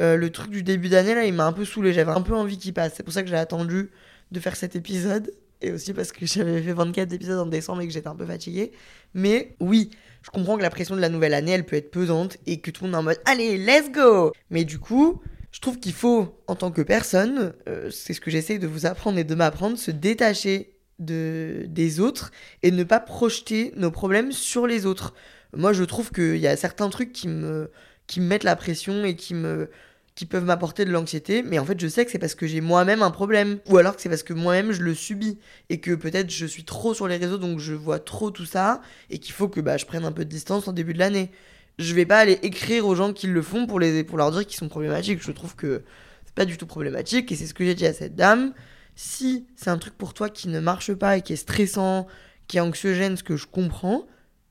euh, 0.00 0.16
le 0.16 0.30
truc 0.30 0.50
du 0.50 0.62
début 0.62 0.88
d'année, 0.88 1.14
là, 1.14 1.24
il 1.24 1.34
m'a 1.34 1.46
un 1.46 1.52
peu 1.52 1.64
saoulé. 1.64 1.92
J'avais 1.92 2.12
un 2.12 2.22
peu 2.22 2.34
envie 2.34 2.58
qu'il 2.58 2.72
passe. 2.72 2.94
C'est 2.96 3.02
pour 3.02 3.12
ça 3.12 3.22
que 3.22 3.28
j'ai 3.28 3.36
attendu 3.36 3.90
de 4.30 4.40
faire 4.40 4.56
cet 4.56 4.76
épisode. 4.76 5.32
Et 5.62 5.72
aussi 5.72 5.92
parce 5.92 6.12
que 6.12 6.26
j'avais 6.26 6.62
fait 6.62 6.72
24 6.72 7.12
épisodes 7.12 7.38
en 7.38 7.46
décembre 7.46 7.82
et 7.82 7.86
que 7.86 7.92
j'étais 7.92 8.08
un 8.08 8.16
peu 8.16 8.26
fatiguée. 8.26 8.72
Mais 9.14 9.56
oui, 9.60 9.90
je 10.22 10.30
comprends 10.30 10.56
que 10.56 10.62
la 10.62 10.70
pression 10.70 10.96
de 10.96 11.00
la 11.00 11.08
nouvelle 11.08 11.34
année, 11.34 11.52
elle 11.52 11.66
peut 11.66 11.76
être 11.76 11.90
pesante 11.90 12.36
et 12.46 12.60
que 12.60 12.70
tout 12.70 12.84
le 12.84 12.90
monde 12.90 12.94
est 12.94 12.98
en 12.98 13.02
mode 13.02 13.20
Allez, 13.24 13.58
let's 13.58 13.90
go 13.90 14.32
Mais 14.50 14.64
du 14.64 14.78
coup, 14.78 15.20
je 15.52 15.60
trouve 15.60 15.78
qu'il 15.78 15.92
faut, 15.92 16.40
en 16.46 16.54
tant 16.54 16.70
que 16.70 16.82
personne, 16.82 17.52
euh, 17.68 17.90
c'est 17.90 18.14
ce 18.14 18.20
que 18.20 18.30
j'essaie 18.30 18.58
de 18.58 18.66
vous 18.66 18.86
apprendre 18.86 19.18
et 19.18 19.24
de 19.24 19.34
m'apprendre, 19.34 19.76
se 19.76 19.90
détacher 19.90 20.76
de, 20.98 21.64
des 21.66 22.00
autres 22.00 22.30
et 22.62 22.70
ne 22.70 22.84
pas 22.84 23.00
projeter 23.00 23.72
nos 23.76 23.90
problèmes 23.90 24.32
sur 24.32 24.66
les 24.66 24.86
autres. 24.86 25.14
Moi, 25.56 25.72
je 25.72 25.84
trouve 25.84 26.12
qu'il 26.12 26.36
y 26.36 26.46
a 26.46 26.56
certains 26.56 26.88
trucs 26.90 27.12
qui 27.12 27.28
me 27.28 27.70
qui 28.06 28.20
me 28.20 28.26
mettent 28.26 28.44
la 28.44 28.56
pression 28.56 29.04
et 29.04 29.14
qui 29.14 29.34
me 29.34 29.70
qui 30.14 30.26
peuvent 30.26 30.44
m'apporter 30.44 30.84
de 30.84 30.90
l'anxiété, 30.90 31.42
mais 31.42 31.58
en 31.58 31.64
fait 31.64 31.80
je 31.80 31.86
sais 31.88 32.04
que 32.04 32.10
c'est 32.10 32.18
parce 32.18 32.34
que 32.34 32.46
j'ai 32.46 32.60
moi-même 32.60 33.02
un 33.02 33.10
problème, 33.10 33.58
ou 33.66 33.78
alors 33.78 33.96
que 33.96 34.02
c'est 34.02 34.08
parce 34.08 34.22
que 34.22 34.32
moi-même 34.32 34.72
je 34.72 34.82
le 34.82 34.94
subis, 34.94 35.38
et 35.68 35.80
que 35.80 35.94
peut-être 35.94 36.30
je 36.30 36.46
suis 36.46 36.64
trop 36.64 36.94
sur 36.94 37.08
les 37.08 37.16
réseaux, 37.16 37.38
donc 37.38 37.58
je 37.58 37.72
vois 37.72 37.98
trop 37.98 38.30
tout 38.30 38.44
ça, 38.44 38.80
et 39.08 39.18
qu'il 39.18 39.32
faut 39.32 39.48
que 39.48 39.60
bah, 39.60 39.76
je 39.76 39.86
prenne 39.86 40.04
un 40.04 40.12
peu 40.12 40.24
de 40.24 40.30
distance 40.30 40.68
en 40.68 40.72
début 40.72 40.92
de 40.92 40.98
l'année. 40.98 41.30
Je 41.78 41.94
vais 41.94 42.04
pas 42.06 42.18
aller 42.18 42.38
écrire 42.42 42.86
aux 42.86 42.94
gens 42.94 43.12
qui 43.12 43.26
le 43.26 43.40
font 43.42 43.66
pour, 43.66 43.80
les, 43.80 44.04
pour 44.04 44.18
leur 44.18 44.30
dire 44.30 44.46
qu'ils 44.46 44.58
sont 44.58 44.68
problématiques, 44.68 45.22
je 45.22 45.32
trouve 45.32 45.56
que 45.56 45.82
c'est 46.26 46.34
pas 46.34 46.44
du 46.44 46.58
tout 46.58 46.66
problématique, 46.66 47.32
et 47.32 47.36
c'est 47.36 47.46
ce 47.46 47.54
que 47.54 47.64
j'ai 47.64 47.74
dit 47.74 47.86
à 47.86 47.94
cette 47.94 48.16
dame. 48.16 48.52
Si 48.96 49.46
c'est 49.56 49.70
un 49.70 49.78
truc 49.78 49.96
pour 49.96 50.12
toi 50.12 50.28
qui 50.28 50.48
ne 50.48 50.60
marche 50.60 50.92
pas 50.92 51.16
et 51.16 51.22
qui 51.22 51.32
est 51.32 51.36
stressant, 51.36 52.06
qui 52.48 52.58
est 52.58 52.60
anxiogène, 52.60 53.16
ce 53.16 53.22
que 53.22 53.36
je 53.36 53.46
comprends, 53.46 54.06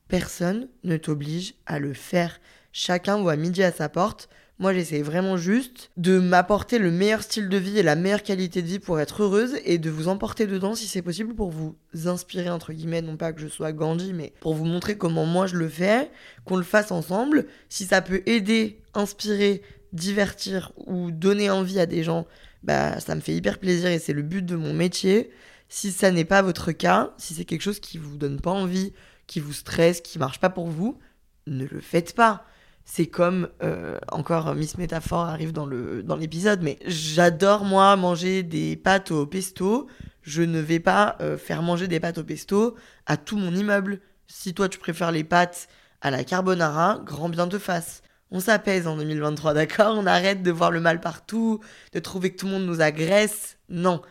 personne 0.07 0.69
ne 0.83 0.97
t'oblige 0.97 1.53
à 1.67 1.77
le 1.77 1.93
faire 1.93 2.39
Chacun 2.71 3.17
voit 3.17 3.35
midi 3.35 3.63
à 3.63 3.71
sa 3.71 3.89
porte. 3.89 4.29
Moi, 4.59 4.73
j'essaie 4.73 5.01
vraiment 5.01 5.37
juste 5.37 5.89
de 5.95 6.19
m'apporter 6.19 6.79
le 6.79 6.91
meilleur 6.91 7.23
style 7.23 7.47
de 7.47 7.55
vie 7.55 7.79
et 7.79 7.83
la 7.83 7.95
meilleure 7.95 8.23
qualité 8.23 8.61
de 8.61 8.67
vie 8.67 8.79
pour 8.79 8.99
être 8.99 9.23
heureuse 9.23 9.55
et 9.63 9.77
de 9.77 9.89
vous 9.89 10.09
emporter 10.09 10.47
dedans 10.47 10.75
si 10.75 10.85
c'est 10.85 11.01
possible 11.01 11.33
pour 11.33 11.49
vous 11.49 11.77
inspirer, 12.05 12.49
entre 12.49 12.73
guillemets, 12.73 13.01
non 13.01 13.15
pas 13.15 13.31
que 13.31 13.39
je 13.39 13.47
sois 13.47 13.71
Gandhi, 13.71 14.11
mais 14.11 14.33
pour 14.41 14.55
vous 14.55 14.65
montrer 14.65 14.97
comment 14.97 15.25
moi 15.25 15.47
je 15.47 15.55
le 15.55 15.69
fais, 15.69 16.11
qu'on 16.43 16.57
le 16.57 16.63
fasse 16.63 16.91
ensemble. 16.91 17.45
Si 17.69 17.85
ça 17.85 18.01
peut 18.01 18.21
aider, 18.25 18.81
inspirer, 18.93 19.61
divertir 19.93 20.73
ou 20.75 21.09
donner 21.09 21.49
envie 21.49 21.79
à 21.79 21.85
des 21.85 22.03
gens, 22.03 22.27
bah 22.61 22.99
ça 22.99 23.15
me 23.15 23.21
fait 23.21 23.33
hyper 23.33 23.59
plaisir 23.59 23.89
et 23.89 23.97
c'est 23.97 24.11
le 24.11 24.23
but 24.23 24.45
de 24.45 24.57
mon 24.57 24.73
métier. 24.73 25.31
Si 25.69 25.93
ça 25.93 26.11
n'est 26.11 26.25
pas 26.25 26.41
votre 26.41 26.73
cas, 26.73 27.13
si 27.17 27.33
c'est 27.33 27.45
quelque 27.45 27.61
chose 27.61 27.79
qui 27.79 27.97
vous 27.97 28.17
donne 28.17 28.41
pas 28.41 28.51
envie, 28.51 28.91
qui 29.25 29.39
vous 29.39 29.53
stresse, 29.53 30.01
qui 30.01 30.19
marche 30.19 30.41
pas 30.41 30.49
pour 30.49 30.67
vous, 30.67 30.99
ne 31.47 31.63
le 31.65 31.79
faites 31.79 32.13
pas 32.13 32.43
c'est 32.91 33.05
comme 33.05 33.49
euh, 33.61 33.99
encore 34.11 34.55
Miss 34.55 34.79
Métaphore 34.79 35.25
arrive 35.25 35.51
dans 35.51 35.67
le 35.67 36.01
dans 36.01 36.15
l'épisode 36.15 36.61
mais 36.63 36.79
j'adore 36.87 37.63
moi 37.63 37.95
manger 37.95 38.41
des 38.41 38.75
pâtes 38.75 39.11
au 39.11 39.27
pesto. 39.27 39.87
Je 40.23 40.41
ne 40.41 40.59
vais 40.59 40.79
pas 40.79 41.15
euh, 41.21 41.37
faire 41.37 41.61
manger 41.61 41.87
des 41.87 41.99
pâtes 41.99 42.17
au 42.17 42.23
pesto 42.23 42.75
à 43.05 43.15
tout 43.15 43.37
mon 43.37 43.53
immeuble. 43.53 44.01
Si 44.25 44.55
toi 44.55 44.67
tu 44.69 44.79
préfères 44.79 45.11
les 45.11 45.23
pâtes 45.23 45.67
à 46.01 46.09
la 46.09 46.23
carbonara 46.23 46.99
grand 47.05 47.29
bien 47.29 47.47
te 47.47 47.59
fasse. 47.59 48.01
On 48.31 48.39
s'apaise 48.39 48.87
en 48.87 48.97
2023 48.97 49.53
d'accord? 49.53 49.95
On 49.95 50.07
arrête 50.07 50.41
de 50.41 50.49
voir 50.49 50.71
le 50.71 50.81
mal 50.81 50.99
partout 50.99 51.59
de 51.93 51.99
trouver 51.99 52.31
que 52.31 52.37
tout 52.37 52.47
le 52.47 52.53
monde 52.53 52.65
nous 52.65 52.81
agresse. 52.81 53.59
Non. 53.69 54.01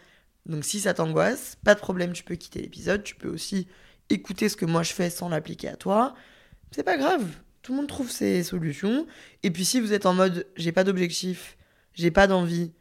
Donc 0.47 0.65
si 0.65 0.79
ça 0.79 0.95
t'angoisse 0.95 1.57
pas 1.65 1.75
de 1.75 1.81
problème 1.81 2.13
tu 2.13 2.23
peux 2.23 2.37
quitter 2.37 2.61
l'épisode. 2.61 3.03
Tu 3.03 3.17
peux 3.17 3.29
aussi 3.29 3.67
écouter 4.09 4.49
ce 4.49 4.57
que 4.57 4.67
moi 4.67 4.85
je 4.85 4.93
fais 4.93 5.11
sans 5.11 5.29
l'appliquer 5.29 5.69
à 5.69 5.77
toi. 5.77 6.15
C'est 6.71 6.85
pas 6.85 6.97
grave 6.97 7.25
tout 7.69 7.75
le 7.75 7.81
monde 7.81 7.89
trouve 7.89 8.11
ses 8.11 8.43
solutions. 8.45 9.07
Et 9.43 9.51
puis 9.51 9.67
si 9.67 9.79
vous 9.79 9.93
êtes 9.93 10.07
en 10.07 10.15
mode 10.15 10.47
j'ai 10.57 10.73
pas 10.73 10.85
d'objectif, 10.85 11.59
j'ai 11.93 12.11
pas 12.11 12.27
d'envie, 12.27 12.73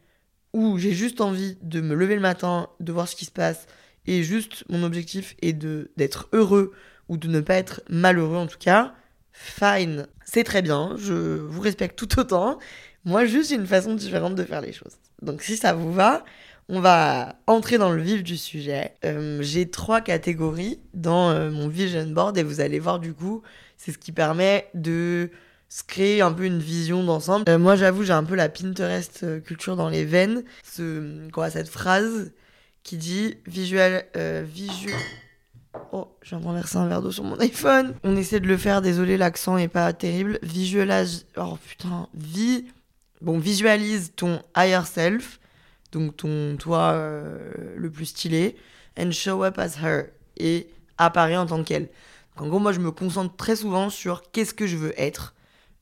ou 0.54 0.78
j'ai 0.78 0.92
juste 0.92 1.20
envie 1.20 1.58
de 1.60 1.82
me 1.82 1.94
lever 1.94 2.14
le 2.14 2.22
matin, 2.22 2.70
de 2.80 2.90
voir 2.90 3.06
ce 3.06 3.14
qui 3.14 3.26
se 3.26 3.30
passe, 3.30 3.66
et 4.06 4.22
juste 4.22 4.64
mon 4.70 4.82
objectif 4.82 5.36
est 5.42 5.52
de 5.52 5.90
d'être 5.98 6.30
heureux 6.32 6.72
ou 7.10 7.18
de 7.18 7.28
ne 7.28 7.42
pas 7.42 7.56
être 7.56 7.82
malheureux 7.90 8.38
en 8.38 8.46
tout 8.46 8.56
cas, 8.56 8.94
fine, 9.30 10.06
c'est 10.24 10.44
très 10.44 10.62
bien, 10.62 10.94
je 10.96 11.12
vous 11.12 11.60
respecte 11.60 11.98
tout 11.98 12.18
autant. 12.18 12.58
Moi, 13.04 13.26
juste 13.26 13.50
une 13.50 13.66
façon 13.66 13.94
différente 13.94 14.36
de 14.36 14.44
faire 14.44 14.62
les 14.62 14.72
choses. 14.72 14.96
Donc 15.20 15.42
si 15.42 15.58
ça 15.58 15.74
vous 15.74 15.92
va, 15.92 16.24
on 16.68 16.80
va 16.80 17.36
entrer 17.46 17.78
dans 17.78 17.90
le 17.90 18.02
vif 18.02 18.22
du 18.22 18.36
sujet. 18.36 18.94
Euh, 19.04 19.38
j'ai 19.42 19.70
trois 19.70 20.00
catégories 20.00 20.80
dans 20.94 21.30
euh, 21.30 21.50
mon 21.50 21.68
vision 21.68 22.06
board 22.06 22.36
et 22.38 22.42
vous 22.42 22.60
allez 22.60 22.78
voir 22.78 22.98
du 22.98 23.14
coup 23.14 23.42
c'est 23.76 23.92
ce 23.92 23.98
qui 23.98 24.12
permet 24.12 24.68
de 24.74 25.30
se 25.68 25.82
créer 25.82 26.20
un 26.22 26.32
peu 26.32 26.44
une 26.44 26.58
vision 26.58 27.04
d'ensemble. 27.04 27.44
Euh, 27.48 27.58
moi, 27.58 27.76
j'avoue, 27.76 28.02
j'ai 28.02 28.12
un 28.12 28.24
peu 28.24 28.34
la 28.34 28.48
Pinterest 28.48 29.42
culture 29.44 29.76
dans 29.76 29.88
les 29.88 30.04
veines. 30.04 30.42
Ce, 30.64 31.28
quoi, 31.30 31.50
cette 31.50 31.68
phrase 31.68 32.32
qui 32.82 32.96
dit 32.96 33.36
visual, 33.46 34.04
euh, 34.16 34.42
visual. 34.46 34.98
Oh, 35.92 36.08
j'ai 36.22 36.36
renversé 36.36 36.78
un 36.78 36.88
verre 36.88 37.02
d'eau 37.02 37.12
sur 37.12 37.22
mon 37.22 37.38
iPhone. 37.38 37.94
On 38.02 38.16
essaie 38.16 38.40
de 38.40 38.46
le 38.46 38.56
faire, 38.56 38.80
désolé, 38.80 39.18
l'accent 39.18 39.58
est 39.58 39.68
pas 39.68 39.92
terrible. 39.92 40.38
Visualise. 40.42 41.26
Oh 41.36 41.58
putain, 41.68 42.08
vi. 42.14 42.64
Bon, 43.20 43.38
visualise 43.38 44.12
ton 44.16 44.40
higher 44.56 44.86
self, 44.86 45.38
donc 45.92 46.16
ton 46.16 46.56
toi 46.56 46.94
le 47.76 47.90
plus 47.90 48.06
stylé, 48.06 48.56
and 48.98 49.10
show 49.12 49.44
up 49.44 49.58
as 49.58 49.78
her, 49.82 50.06
et 50.36 50.68
apparaît 50.98 51.36
en 51.36 51.46
tant 51.46 51.62
qu'elle. 51.62 51.88
En 52.36 52.46
gros, 52.46 52.58
moi, 52.58 52.72
je 52.72 52.80
me 52.80 52.90
concentre 52.90 53.34
très 53.36 53.56
souvent 53.56 53.90
sur 53.90 54.30
qu'est-ce 54.30 54.54
que 54.54 54.66
je 54.66 54.76
veux 54.76 54.98
être. 55.00 55.34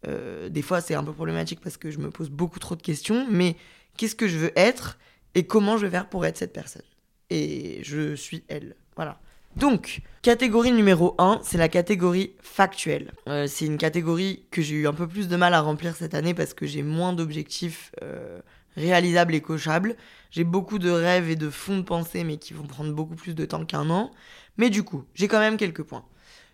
Euh, 0.07 0.49
des 0.49 0.63
fois, 0.63 0.81
c'est 0.81 0.95
un 0.95 1.05
peu 1.05 1.13
problématique 1.13 1.61
parce 1.61 1.77
que 1.77 1.91
je 1.91 1.99
me 1.99 2.11
pose 2.11 2.31
beaucoup 2.31 2.59
trop 2.59 2.77
de 2.77 2.83
questions, 2.83 3.27
mais 3.31 3.57
qu'est-ce 3.97 4.15
que 4.15 4.29
je 4.29 4.39
veux 4.39 4.53
être 4.57 4.99
et 5.35 5.47
comment 5.47 5.77
je 5.77 5.87
vais 5.87 5.91
faire 5.91 6.09
pour 6.09 6.25
être 6.25 6.39
cette 6.39 6.53
personne 6.53 6.83
Et 7.31 7.81
je 7.83 8.15
suis 8.15 8.45
elle. 8.49 8.75
Voilà. 8.95 9.21
Donc, 9.57 10.01
catégorie 10.23 10.73
numéro 10.73 11.15
1, 11.19 11.41
c'est 11.43 11.59
la 11.59 11.69
catégorie 11.69 12.33
factuelle. 12.41 13.13
Euh, 13.29 13.47
c'est 13.47 13.67
une 13.67 13.79
catégorie 13.79 14.45
que 14.51 14.63
j'ai 14.63 14.77
eu 14.77 14.87
un 14.87 14.93
peu 14.93 15.07
plus 15.07 15.29
de 15.29 15.37
mal 15.37 15.55
à 15.55 15.61
remplir 15.61 15.97
cette 15.97 16.15
année 16.15 16.35
parce 16.35 16.55
que 16.55 16.67
j'ai 16.67 16.83
moins 16.83 17.13
d'objectifs 17.13 17.93
euh, 18.03 18.41
réalisables 18.77 19.35
et 19.35 19.41
cochables. 19.41 19.97
J'ai 20.31 20.45
beaucoup 20.45 20.79
de 20.79 20.91
rêves 20.91 21.31
et 21.31 21.37
de 21.37 21.51
fonds 21.51 21.79
de 21.79 21.83
pensée, 21.83 22.25
mais 22.25 22.37
qui 22.37 22.55
vont 22.55 22.67
prendre 22.67 22.93
beaucoup 22.93 23.15
plus 23.15 23.35
de 23.35 23.45
temps 23.45 23.65
qu'un 23.65 23.91
an. 23.91 24.11
Mais 24.57 24.71
du 24.71 24.83
coup, 24.83 25.05
j'ai 25.15 25.29
quand 25.29 25.39
même 25.39 25.57
quelques 25.57 25.83
points. 25.83 26.05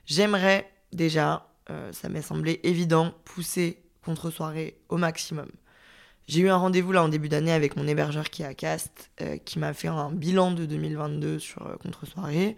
J'aimerais 0.07 0.71
déjà, 0.93 1.49
euh, 1.71 1.93
ça 1.93 2.09
m'est 2.09 2.23
semblé 2.23 2.61
évident, 2.62 3.12
pousser 3.25 3.83
contre-soirée 4.05 4.79
au 4.88 4.97
maximum. 4.97 5.49
J'ai 6.29 6.41
eu 6.41 6.49
un 6.49 6.57
rendez-vous 6.57 6.93
là 6.93 7.02
en 7.02 7.09
début 7.09 7.29
d'année 7.29 7.52
avec 7.52 7.76
mon 7.76 7.87
hébergeur 7.87 8.31
qui 8.31 8.43
est 8.43 8.47
à 8.47 8.55
Cast, 8.55 9.11
qui 9.45 9.59
m'a 9.59 9.75
fait 9.75 9.88
un 9.88 10.11
bilan 10.12 10.52
de 10.52 10.67
2022 10.67 11.41
sur 11.41 11.76
contre-soirée. 11.83 12.57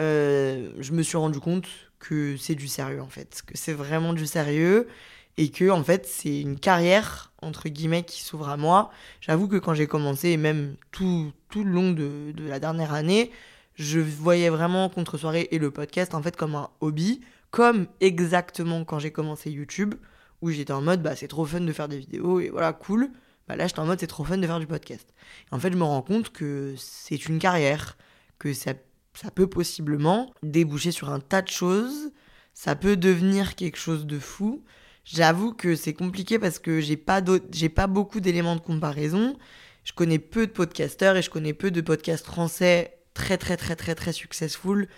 Euh, 0.00 0.70
je 0.78 0.92
me 0.92 1.02
suis 1.02 1.16
rendu 1.16 1.38
compte 1.38 1.68
que 1.98 2.36
c'est 2.36 2.54
du 2.54 2.68
sérieux 2.68 3.00
en 3.00 3.08
fait, 3.08 3.42
que 3.46 3.56
c'est 3.56 3.72
vraiment 3.72 4.12
du 4.12 4.26
sérieux 4.26 4.88
et 5.36 5.50
que 5.50 5.70
en 5.70 5.84
fait 5.84 6.06
c'est 6.06 6.40
une 6.40 6.58
carrière 6.58 7.32
entre 7.44 7.68
guillemets 7.68 8.02
qui 8.02 8.22
s'ouvre 8.22 8.48
à 8.48 8.56
moi. 8.56 8.90
J'avoue 9.20 9.48
que 9.48 9.56
quand 9.56 9.74
j'ai 9.74 9.86
commencé 9.86 10.30
et 10.30 10.36
même 10.36 10.76
tout, 10.90 11.32
tout 11.50 11.64
le 11.64 11.70
long 11.70 11.92
de, 11.92 12.32
de, 12.32 12.48
la 12.48 12.58
dernière 12.58 12.92
année, 12.94 13.30
je 13.74 14.00
voyais 14.00 14.48
vraiment 14.48 14.88
contre 14.88 15.18
soirée 15.18 15.48
et 15.50 15.58
le 15.58 15.70
podcast 15.70 16.14
en 16.14 16.22
fait 16.22 16.36
comme 16.36 16.54
un 16.54 16.70
hobby, 16.80 17.20
comme 17.50 17.86
exactement 18.00 18.84
quand 18.84 18.98
j'ai 18.98 19.10
commencé 19.10 19.50
YouTube 19.50 19.94
où 20.42 20.50
j'étais 20.50 20.72
en 20.72 20.82
mode 20.82 21.02
bah 21.02 21.16
c'est 21.16 21.28
trop 21.28 21.44
fun 21.44 21.60
de 21.60 21.72
faire 21.72 21.88
des 21.88 21.98
vidéos 21.98 22.40
et 22.40 22.50
voilà 22.50 22.72
cool. 22.72 23.10
Bah 23.48 23.56
là 23.56 23.66
j'étais 23.66 23.80
en 23.80 23.86
mode 23.86 24.00
c'est 24.00 24.06
trop 24.06 24.24
fun 24.24 24.38
de 24.38 24.46
faire 24.46 24.60
du 24.60 24.66
podcast. 24.66 25.12
Et 25.50 25.54
en 25.54 25.58
fait 25.58 25.72
je 25.72 25.76
me 25.76 25.84
rends 25.84 26.02
compte 26.02 26.30
que 26.30 26.74
c'est 26.76 27.26
une 27.26 27.38
carrière, 27.38 27.96
que 28.38 28.52
ça 28.52 28.74
ça 29.14 29.30
peut 29.30 29.46
possiblement 29.46 30.32
déboucher 30.42 30.90
sur 30.90 31.10
un 31.10 31.20
tas 31.20 31.42
de 31.42 31.48
choses. 31.48 32.10
Ça 32.52 32.76
peut 32.76 32.96
devenir 32.96 33.54
quelque 33.54 33.78
chose 33.78 34.06
de 34.06 34.18
fou. 34.18 34.62
J'avoue 35.04 35.52
que 35.52 35.76
c'est 35.76 35.92
compliqué 35.92 36.38
parce 36.38 36.58
que 36.58 36.80
j'ai 36.80 36.96
pas 36.96 37.22
j'ai 37.52 37.68
pas 37.68 37.86
beaucoup 37.86 38.20
d'éléments 38.20 38.56
de 38.56 38.60
comparaison. 38.60 39.36
Je 39.84 39.92
connais 39.92 40.18
peu 40.18 40.46
de 40.46 40.52
podcasteurs 40.52 41.16
et 41.16 41.22
je 41.22 41.30
connais 41.30 41.52
peu 41.52 41.70
de 41.70 41.80
podcasts 41.80 42.24
français 42.24 42.98
très 43.12 43.36
très 43.36 43.56
très 43.56 43.76
très 43.76 43.94
très 43.94 44.12
successful. 44.12 44.88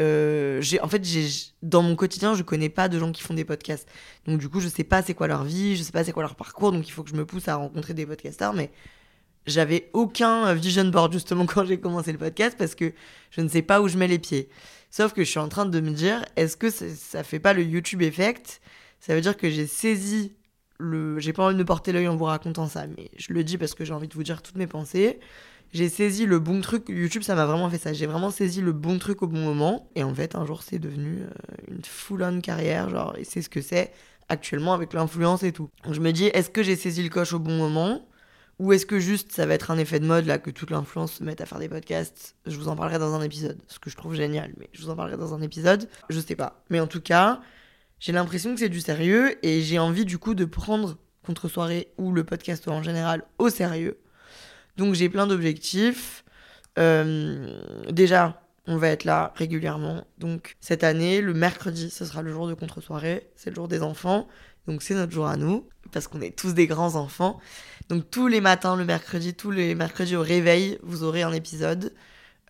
Euh, 0.00 0.60
j'ai 0.60 0.80
en 0.82 0.88
fait 0.88 1.02
j'ai 1.04 1.26
dans 1.62 1.80
mon 1.80 1.96
quotidien 1.96 2.34
je 2.34 2.42
connais 2.42 2.68
pas 2.68 2.90
de 2.90 2.98
gens 2.98 3.12
qui 3.12 3.22
font 3.22 3.32
des 3.32 3.46
podcasts 3.46 3.88
donc 4.26 4.38
du 4.38 4.50
coup 4.50 4.60
je 4.60 4.68
sais 4.68 4.84
pas 4.84 5.00
c'est 5.00 5.14
quoi 5.14 5.26
leur 5.26 5.42
vie 5.42 5.74
je 5.74 5.82
sais 5.82 5.90
pas 5.90 6.04
c'est 6.04 6.12
quoi 6.12 6.22
leur 6.22 6.36
parcours 6.36 6.70
donc 6.70 6.86
il 6.86 6.90
faut 6.90 7.02
que 7.02 7.08
je 7.08 7.14
me 7.14 7.24
pousse 7.24 7.48
à 7.48 7.54
rencontrer 7.56 7.94
des 7.94 8.04
podcasteurs 8.04 8.52
mais 8.52 8.70
j'avais 9.46 9.90
aucun 9.92 10.52
vision 10.54 10.84
board 10.84 11.12
justement 11.12 11.46
quand 11.54 11.64
j'ai 11.64 11.78
commencé 11.78 12.12
le 12.12 12.18
podcast 12.18 12.56
parce 12.58 12.74
que 12.74 12.92
je 13.30 13.40
ne 13.40 13.48
sais 13.48 13.62
pas 13.62 13.80
où 13.80 13.88
je 13.88 13.96
mets 13.96 14.08
les 14.08 14.18
pieds. 14.18 14.48
Sauf 14.90 15.12
que 15.12 15.24
je 15.24 15.30
suis 15.30 15.38
en 15.38 15.48
train 15.48 15.66
de 15.66 15.80
me 15.80 15.90
dire, 15.90 16.24
est-ce 16.36 16.56
que 16.56 16.70
ça, 16.70 16.86
ça 16.94 17.22
fait 17.22 17.38
pas 17.38 17.52
le 17.52 17.62
YouTube 17.62 18.02
effect? 18.02 18.60
Ça 19.00 19.14
veut 19.14 19.20
dire 19.20 19.36
que 19.36 19.48
j'ai 19.48 19.66
saisi 19.66 20.34
le. 20.78 21.18
J'ai 21.18 21.32
pas 21.32 21.44
envie 21.44 21.56
de 21.56 21.62
porter 21.62 21.92
l'œil 21.92 22.08
en 22.08 22.16
vous 22.16 22.24
racontant 22.24 22.68
ça, 22.68 22.86
mais 22.86 23.10
je 23.16 23.32
le 23.32 23.44
dis 23.44 23.58
parce 23.58 23.74
que 23.74 23.84
j'ai 23.84 23.92
envie 23.92 24.08
de 24.08 24.14
vous 24.14 24.22
dire 24.22 24.42
toutes 24.42 24.56
mes 24.56 24.66
pensées. 24.66 25.20
J'ai 25.72 25.88
saisi 25.88 26.26
le 26.26 26.38
bon 26.38 26.60
truc. 26.60 26.88
YouTube, 26.88 27.22
ça 27.22 27.34
m'a 27.34 27.44
vraiment 27.44 27.68
fait 27.68 27.78
ça. 27.78 27.92
J'ai 27.92 28.06
vraiment 28.06 28.30
saisi 28.30 28.60
le 28.60 28.72
bon 28.72 28.98
truc 28.98 29.22
au 29.22 29.26
bon 29.26 29.40
moment. 29.40 29.90
Et 29.94 30.04
en 30.04 30.14
fait, 30.14 30.36
un 30.36 30.46
jour, 30.46 30.62
c'est 30.62 30.78
devenu 30.78 31.22
euh, 31.22 31.28
une 31.68 31.84
full-on 31.84 32.40
carrière. 32.40 32.88
Genre, 32.88 33.14
et 33.18 33.24
c'est 33.24 33.42
ce 33.42 33.48
que 33.48 33.60
c'est 33.60 33.92
actuellement 34.28 34.74
avec 34.74 34.92
l'influence 34.92 35.42
et 35.42 35.52
tout. 35.52 35.68
Donc, 35.84 35.94
je 35.94 36.00
me 36.00 36.12
dis, 36.12 36.26
est-ce 36.26 36.50
que 36.50 36.62
j'ai 36.62 36.76
saisi 36.76 37.02
le 37.02 37.08
coche 37.08 37.32
au 37.32 37.38
bon 37.38 37.56
moment? 37.56 38.06
Ou 38.58 38.72
est-ce 38.72 38.86
que 38.86 38.98
juste 38.98 39.32
ça 39.32 39.44
va 39.44 39.54
être 39.54 39.70
un 39.70 39.76
effet 39.76 40.00
de 40.00 40.06
mode 40.06 40.24
là 40.24 40.38
que 40.38 40.50
toute 40.50 40.70
l'influence 40.70 41.14
se 41.14 41.24
mette 41.24 41.42
à 41.42 41.46
faire 41.46 41.58
des 41.58 41.68
podcasts? 41.68 42.36
Je 42.46 42.56
vous 42.56 42.68
en 42.68 42.76
parlerai 42.76 42.98
dans 42.98 43.14
un 43.14 43.20
épisode, 43.20 43.58
ce 43.68 43.78
que 43.78 43.90
je 43.90 43.96
trouve 43.96 44.14
génial, 44.14 44.54
mais 44.58 44.70
je 44.72 44.80
vous 44.82 44.88
en 44.88 44.96
parlerai 44.96 45.18
dans 45.18 45.34
un 45.34 45.42
épisode. 45.42 45.88
Je 46.08 46.18
sais 46.20 46.36
pas. 46.36 46.64
Mais 46.70 46.80
en 46.80 46.86
tout 46.86 47.02
cas, 47.02 47.40
j'ai 47.98 48.12
l'impression 48.12 48.54
que 48.54 48.60
c'est 48.60 48.68
du 48.68 48.80
sérieux 48.80 49.44
et 49.44 49.62
j'ai 49.62 49.78
envie 49.78 50.04
du 50.04 50.18
coup 50.18 50.34
de 50.34 50.44
prendre 50.44 50.98
contre-soirée 51.24 51.88
ou 51.98 52.12
le 52.12 52.24
podcast 52.24 52.68
en 52.68 52.82
général 52.82 53.24
au 53.38 53.48
sérieux. 53.48 53.98
Donc 54.76 54.94
j'ai 54.94 55.08
plein 55.08 55.26
d'objectifs. 55.26 56.24
Euh, 56.78 57.60
déjà, 57.90 58.42
on 58.66 58.76
va 58.76 58.88
être 58.88 59.04
là 59.04 59.32
régulièrement. 59.36 60.06
Donc 60.18 60.56
cette 60.60 60.84
année, 60.84 61.20
le 61.20 61.34
mercredi, 61.34 61.90
ce 61.90 62.04
sera 62.04 62.22
le 62.22 62.32
jour 62.32 62.46
de 62.46 62.54
contre-soirée. 62.54 63.28
C'est 63.34 63.50
le 63.50 63.56
jour 63.56 63.68
des 63.68 63.82
enfants. 63.82 64.28
Donc 64.66 64.82
c'est 64.82 64.94
notre 64.94 65.12
jour 65.12 65.26
à 65.26 65.36
nous, 65.36 65.68
parce 65.92 66.08
qu'on 66.08 66.20
est 66.20 66.36
tous 66.36 66.52
des 66.52 66.66
grands 66.66 66.96
enfants. 66.96 67.40
Donc 67.88 68.10
tous 68.10 68.26
les 68.26 68.40
matins, 68.40 68.76
le 68.76 68.84
mercredi, 68.84 69.34
tous 69.34 69.52
les 69.52 69.74
mercredis 69.74 70.16
au 70.16 70.22
réveil, 70.22 70.78
vous 70.82 71.04
aurez 71.04 71.22
un 71.22 71.32
épisode. 71.32 71.92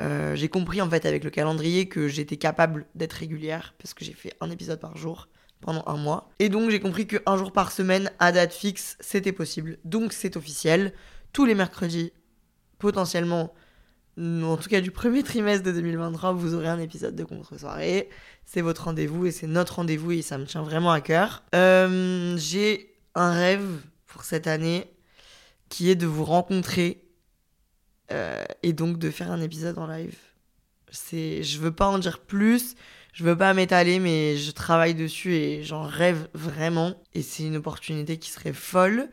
Euh, 0.01 0.35
j'ai 0.35 0.49
compris 0.49 0.81
en 0.81 0.89
fait 0.89 1.07
avec 1.07 1.25
le 1.25 1.31
calendrier 1.31 1.89
que 1.89 2.09
j'étais 2.09 2.37
capable 2.37 2.87
d'être 2.95 3.13
régulière, 3.15 3.75
parce 3.79 3.93
que 3.95 4.05
j'ai 4.05 4.15
fait 4.15 4.33
un 4.41 4.51
épisode 4.51 4.81
par 4.81 4.97
jour 4.97 5.29
pendant 5.61 5.85
un 5.87 5.97
mois. 5.97 6.31
Et 6.39 6.49
donc 6.49 6.71
j'ai 6.71 6.81
compris 6.81 7.07
qu'un 7.07 7.37
jour 7.37 7.53
par 7.53 7.73
semaine, 7.73 8.11
à 8.19 8.33
date 8.33 8.53
fixe, 8.53 8.97
c'était 9.01 9.33
possible. 9.33 9.79
Donc 9.85 10.13
c'est 10.13 10.37
officiel. 10.37 10.93
Tous 11.33 11.45
les 11.45 11.55
mercredis, 11.55 12.13
potentiellement 12.79 13.53
en 14.19 14.57
tout 14.57 14.71
cas 14.71 14.81
du 14.81 14.91
premier 14.91 15.23
trimestre 15.23 15.63
de 15.65 15.73
2023, 15.73 16.33
vous 16.33 16.55
aurez 16.55 16.69
un 16.69 16.79
épisode 16.79 17.15
de 17.15 17.25
contre-soirée. 17.25 18.09
C'est 18.47 18.63
votre 18.63 18.85
rendez-vous 18.85 19.27
et 19.27 19.31
c'est 19.31 19.47
notre 19.47 19.77
rendez-vous 19.77 20.13
et 20.13 20.23
ça 20.23 20.39
me 20.39 20.47
tient 20.47 20.63
vraiment 20.63 20.91
à 20.91 21.01
cœur. 21.01 21.43
Euh, 21.55 22.35
j'ai 22.39 22.95
un 23.15 23.33
rêve 23.33 23.81
pour 24.07 24.25
cette 24.25 24.47
année 24.47 24.91
qui 25.69 25.91
est 25.91 25.97
de 25.97 26.07
vous 26.07 26.25
rencontrer 26.25 27.05
euh, 28.11 28.45
et 28.63 28.73
donc 28.73 28.99
de 28.99 29.11
faire 29.11 29.31
un 29.31 29.43
épisode 29.43 29.77
en 29.79 29.87
live. 29.87 30.17
C'est, 30.91 31.43
je 31.43 31.59
veux 31.59 31.73
pas 31.73 31.89
en 31.89 31.99
dire 31.99 32.21
plus, 32.21 32.75
je 33.17 33.25
veux 33.25 33.37
pas 33.37 33.55
m'étaler, 33.55 33.99
mais 33.99 34.37
je 34.37 34.51
travaille 34.51 34.95
dessus 34.95 35.33
et 35.37 35.65
j'en 35.65 35.85
rêve 35.85 36.29
vraiment. 36.35 37.03
Et 37.15 37.23
c'est 37.23 37.45
une 37.45 37.57
opportunité 37.57 38.19
qui 38.19 38.29
serait 38.29 38.53
folle. 38.53 39.09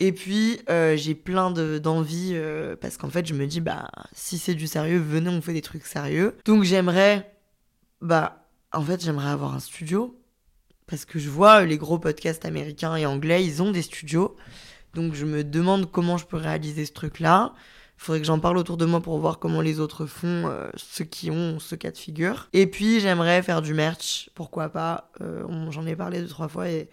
Et 0.00 0.12
puis, 0.12 0.58
euh, 0.70 0.96
j'ai 0.96 1.14
plein 1.14 1.50
d'envie 1.50 2.30
euh, 2.32 2.76
parce 2.76 2.96
qu'en 2.96 3.10
fait, 3.10 3.26
je 3.26 3.34
me 3.34 3.46
dis, 3.46 3.60
bah, 3.60 3.90
si 4.14 4.38
c'est 4.38 4.54
du 4.54 4.66
sérieux, 4.66 4.96
venez, 4.96 5.28
on 5.28 5.42
fait 5.42 5.52
des 5.52 5.60
trucs 5.60 5.84
sérieux. 5.84 6.34
Donc, 6.46 6.62
j'aimerais, 6.62 7.36
bah, 8.00 8.46
en 8.72 8.80
fait, 8.80 9.04
j'aimerais 9.04 9.28
avoir 9.28 9.54
un 9.54 9.60
studio 9.60 10.18
parce 10.86 11.04
que 11.04 11.18
je 11.18 11.28
vois 11.28 11.66
les 11.66 11.76
gros 11.76 11.98
podcasts 11.98 12.46
américains 12.46 12.96
et 12.96 13.04
anglais, 13.04 13.44
ils 13.44 13.62
ont 13.62 13.70
des 13.70 13.82
studios. 13.82 14.34
Donc, 14.94 15.12
je 15.12 15.26
me 15.26 15.44
demande 15.44 15.90
comment 15.90 16.16
je 16.16 16.24
peux 16.24 16.38
réaliser 16.38 16.86
ce 16.86 16.92
truc-là. 16.92 17.52
Faudrait 18.02 18.20
que 18.20 18.26
j'en 18.26 18.40
parle 18.40 18.58
autour 18.58 18.76
de 18.76 18.84
moi 18.84 19.00
pour 19.00 19.18
voir 19.18 19.38
comment 19.38 19.60
les 19.60 19.78
autres 19.78 20.06
font, 20.06 20.48
euh, 20.48 20.68
ceux 20.76 21.04
qui 21.04 21.30
ont 21.30 21.58
ce 21.58 21.74
cas 21.74 21.90
de 21.90 21.96
figure. 21.96 22.48
Et 22.52 22.66
puis, 22.66 23.00
j'aimerais 23.00 23.42
faire 23.42 23.62
du 23.62 23.74
merch, 23.74 24.30
pourquoi 24.34 24.68
pas. 24.70 25.10
J'en 25.70 25.86
ai 25.86 25.94
parlé 25.94 26.20
deux, 26.20 26.28
trois 26.28 26.48
fois 26.48 26.68
et 26.68 26.88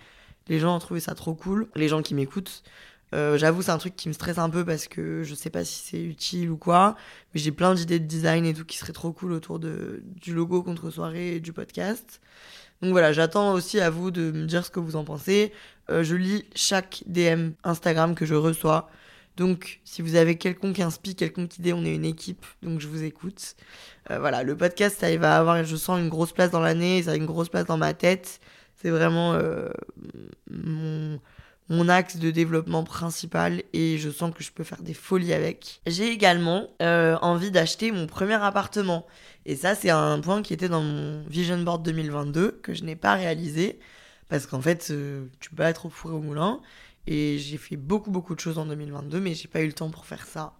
les 0.47 0.59
gens 0.59 0.75
ont 0.75 0.79
trouvé 0.79 0.99
ça 0.99 1.15
trop 1.15 1.33
cool. 1.33 1.67
Les 1.75 1.87
gens 1.87 2.01
qui 2.01 2.13
m'écoutent. 2.13 2.63
Euh, 3.15 3.37
j'avoue, 3.37 3.61
c'est 3.61 3.71
un 3.71 3.77
truc 3.77 3.95
qui 3.95 4.07
me 4.07 4.13
stresse 4.13 4.37
un 4.37 4.49
peu 4.49 4.63
parce 4.63 4.87
que 4.87 5.23
je 5.23 5.33
sais 5.33 5.49
pas 5.49 5.65
si 5.65 5.81
c'est 5.83 6.01
utile 6.01 6.51
ou 6.51 6.57
quoi. 6.57 6.95
Mais 7.33 7.39
j'ai 7.39 7.51
plein 7.51 7.73
d'idées 7.73 7.99
de 7.99 8.05
design 8.05 8.45
et 8.45 8.53
tout 8.53 8.65
qui 8.65 8.77
serait 8.77 8.93
trop 8.93 9.11
cool 9.11 9.31
autour 9.31 9.59
de, 9.59 10.03
du 10.21 10.33
logo 10.33 10.61
contre 10.61 10.89
soirée 10.89 11.35
et 11.35 11.39
du 11.39 11.53
podcast. 11.53 12.21
Donc 12.81 12.91
voilà, 12.91 13.11
j'attends 13.11 13.53
aussi 13.53 13.79
à 13.79 13.89
vous 13.89 14.11
de 14.11 14.31
me 14.31 14.45
dire 14.45 14.65
ce 14.65 14.71
que 14.71 14.79
vous 14.79 14.95
en 14.95 15.03
pensez. 15.03 15.51
Euh, 15.89 16.03
je 16.03 16.15
lis 16.15 16.45
chaque 16.55 17.03
DM 17.07 17.51
Instagram 17.63 18.15
que 18.15 18.25
je 18.25 18.35
reçois. 18.35 18.89
Donc, 19.39 19.79
si 19.84 20.01
vous 20.01 20.15
avez 20.15 20.38
quelconque 20.38 20.79
inspi, 20.79 21.15
quelconque 21.15 21.58
idée, 21.58 21.74
on 21.74 21.84
est 21.84 21.96
une 21.96 22.05
équipe, 22.05 22.46
donc 22.62 22.79
je 22.79 22.88
vous 22.88 23.03
écoute. 23.03 23.55
Euh, 24.12 24.19
voilà, 24.19 24.43
le 24.43 24.55
podcast, 24.55 24.98
ça 25.00 25.15
va 25.17 25.38
avoir, 25.38 25.63
je 25.63 25.75
sens, 25.75 26.00
une 26.00 26.10
grosse 26.10 26.34
place 26.34 26.51
dans 26.51 26.60
l'année, 26.60 27.03
ça 27.03 27.12
a 27.12 27.15
une 27.15 27.25
grosse 27.25 27.50
place 27.50 27.65
dans 27.65 27.77
ma 27.77 27.93
tête. 27.93 28.39
C'est 28.75 28.89
vraiment 28.89 29.38
mon, 30.50 31.19
mon 31.69 31.88
axe 31.88 32.17
de 32.17 32.31
développement 32.31 32.84
principal 32.84 33.62
et 33.74 33.98
je 34.00 34.10
sens 34.10 34.34
que 34.36 34.43
je 34.43 34.51
peux 34.51 34.63
faire 34.63 34.81
des 34.81 34.96
folies 34.96 35.34
avec. 35.34 35.81
J'ai 35.86 36.12
également 36.12 36.67
euh, 36.81 37.15
envie 37.22 37.51
d'acheter 37.51 37.91
mon 37.91 38.08
premier 38.08 38.34
appartement. 38.34 39.05
Et 39.46 39.55
ça, 39.55 39.75
c'est 39.75 39.91
un 39.91 40.19
point 40.19 40.41
qui 40.41 40.53
était 40.53 40.67
dans 40.67 40.81
mon 40.81 41.24
Vision 41.27 41.60
Board 41.60 41.84
2022 41.84 42.60
que 42.63 42.74
je 42.74 42.84
n'ai 42.84 42.96
pas 42.96 43.13
réalisé 43.13 43.79
parce 44.29 44.46
qu'en 44.48 44.62
fait, 44.62 44.88
euh, 44.89 45.25
tu 45.39 45.51
peux 45.51 45.63
être 45.63 45.86
au 45.86 45.89
four 45.89 46.13
au 46.13 46.19
moulin. 46.19 46.60
Et 47.11 47.39
j'ai 47.39 47.57
fait 47.57 47.75
beaucoup, 47.75 48.11
beaucoup 48.11 48.35
de 48.35 48.39
choses 48.39 48.59
en 48.59 48.67
2022, 48.67 49.19
mais 49.19 49.33
j'ai 49.33 49.47
pas 49.47 49.61
eu 49.61 49.65
le 49.65 49.73
temps 49.73 49.89
pour 49.89 50.05
faire 50.05 50.27
ça. 50.27 50.53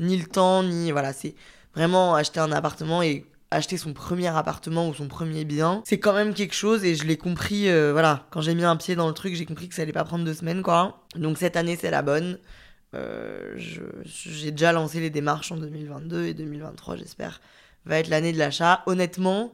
Ni 0.00 0.16
le 0.16 0.26
temps, 0.26 0.64
ni. 0.64 0.90
Voilà, 0.90 1.12
c'est 1.12 1.36
vraiment 1.72 2.16
acheter 2.16 2.40
un 2.40 2.50
appartement 2.50 3.00
et 3.00 3.24
acheter 3.52 3.76
son 3.76 3.92
premier 3.92 4.26
appartement 4.26 4.88
ou 4.88 4.94
son 4.94 5.06
premier 5.06 5.44
bien, 5.44 5.82
c'est 5.86 6.00
quand 6.00 6.12
même 6.12 6.34
quelque 6.34 6.54
chose 6.54 6.84
et 6.84 6.96
je 6.96 7.04
l'ai 7.04 7.16
compris, 7.16 7.68
euh, 7.68 7.92
voilà, 7.92 8.26
quand 8.30 8.40
j'ai 8.40 8.54
mis 8.54 8.64
un 8.64 8.76
pied 8.76 8.96
dans 8.96 9.06
le 9.06 9.14
truc, 9.14 9.36
j'ai 9.36 9.46
compris 9.46 9.68
que 9.68 9.76
ça 9.76 9.82
allait 9.82 9.92
pas 9.92 10.04
prendre 10.04 10.24
deux 10.24 10.34
semaines, 10.34 10.62
quoi. 10.62 11.04
Donc 11.14 11.38
cette 11.38 11.54
année, 11.54 11.76
c'est 11.80 11.90
la 11.90 12.02
bonne. 12.02 12.38
Euh, 12.94 13.54
j'ai 13.56 14.50
déjà 14.50 14.72
lancé 14.72 14.98
les 15.00 15.10
démarches 15.10 15.52
en 15.52 15.56
2022 15.56 16.26
et 16.26 16.34
2023, 16.34 16.96
j'espère, 16.96 17.40
va 17.84 17.98
être 17.98 18.08
l'année 18.08 18.32
de 18.32 18.38
l'achat. 18.38 18.82
Honnêtement, 18.86 19.52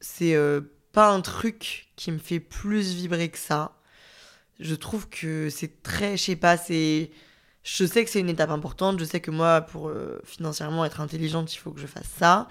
c'est 0.00 0.34
euh, 0.34 0.60
pas 0.92 1.10
un 1.10 1.20
truc 1.20 1.88
qui 1.96 2.12
me 2.12 2.18
fait 2.18 2.40
plus 2.40 2.94
vibrer 2.94 3.28
que 3.28 3.38
ça. 3.38 3.76
Je 4.60 4.74
trouve 4.74 5.08
que 5.08 5.50
c'est 5.50 5.82
très, 5.82 6.16
je 6.16 6.22
sais 6.22 6.36
pas, 6.36 6.56
c'est. 6.56 7.10
Je 7.62 7.84
sais 7.86 8.04
que 8.04 8.10
c'est 8.10 8.20
une 8.20 8.28
étape 8.28 8.50
importante. 8.50 8.98
Je 9.00 9.04
sais 9.04 9.20
que 9.20 9.30
moi, 9.30 9.62
pour 9.62 9.88
euh, 9.88 10.20
financièrement 10.24 10.84
être 10.84 11.00
intelligente, 11.00 11.54
il 11.54 11.58
faut 11.58 11.70
que 11.70 11.80
je 11.80 11.86
fasse 11.86 12.08
ça. 12.18 12.48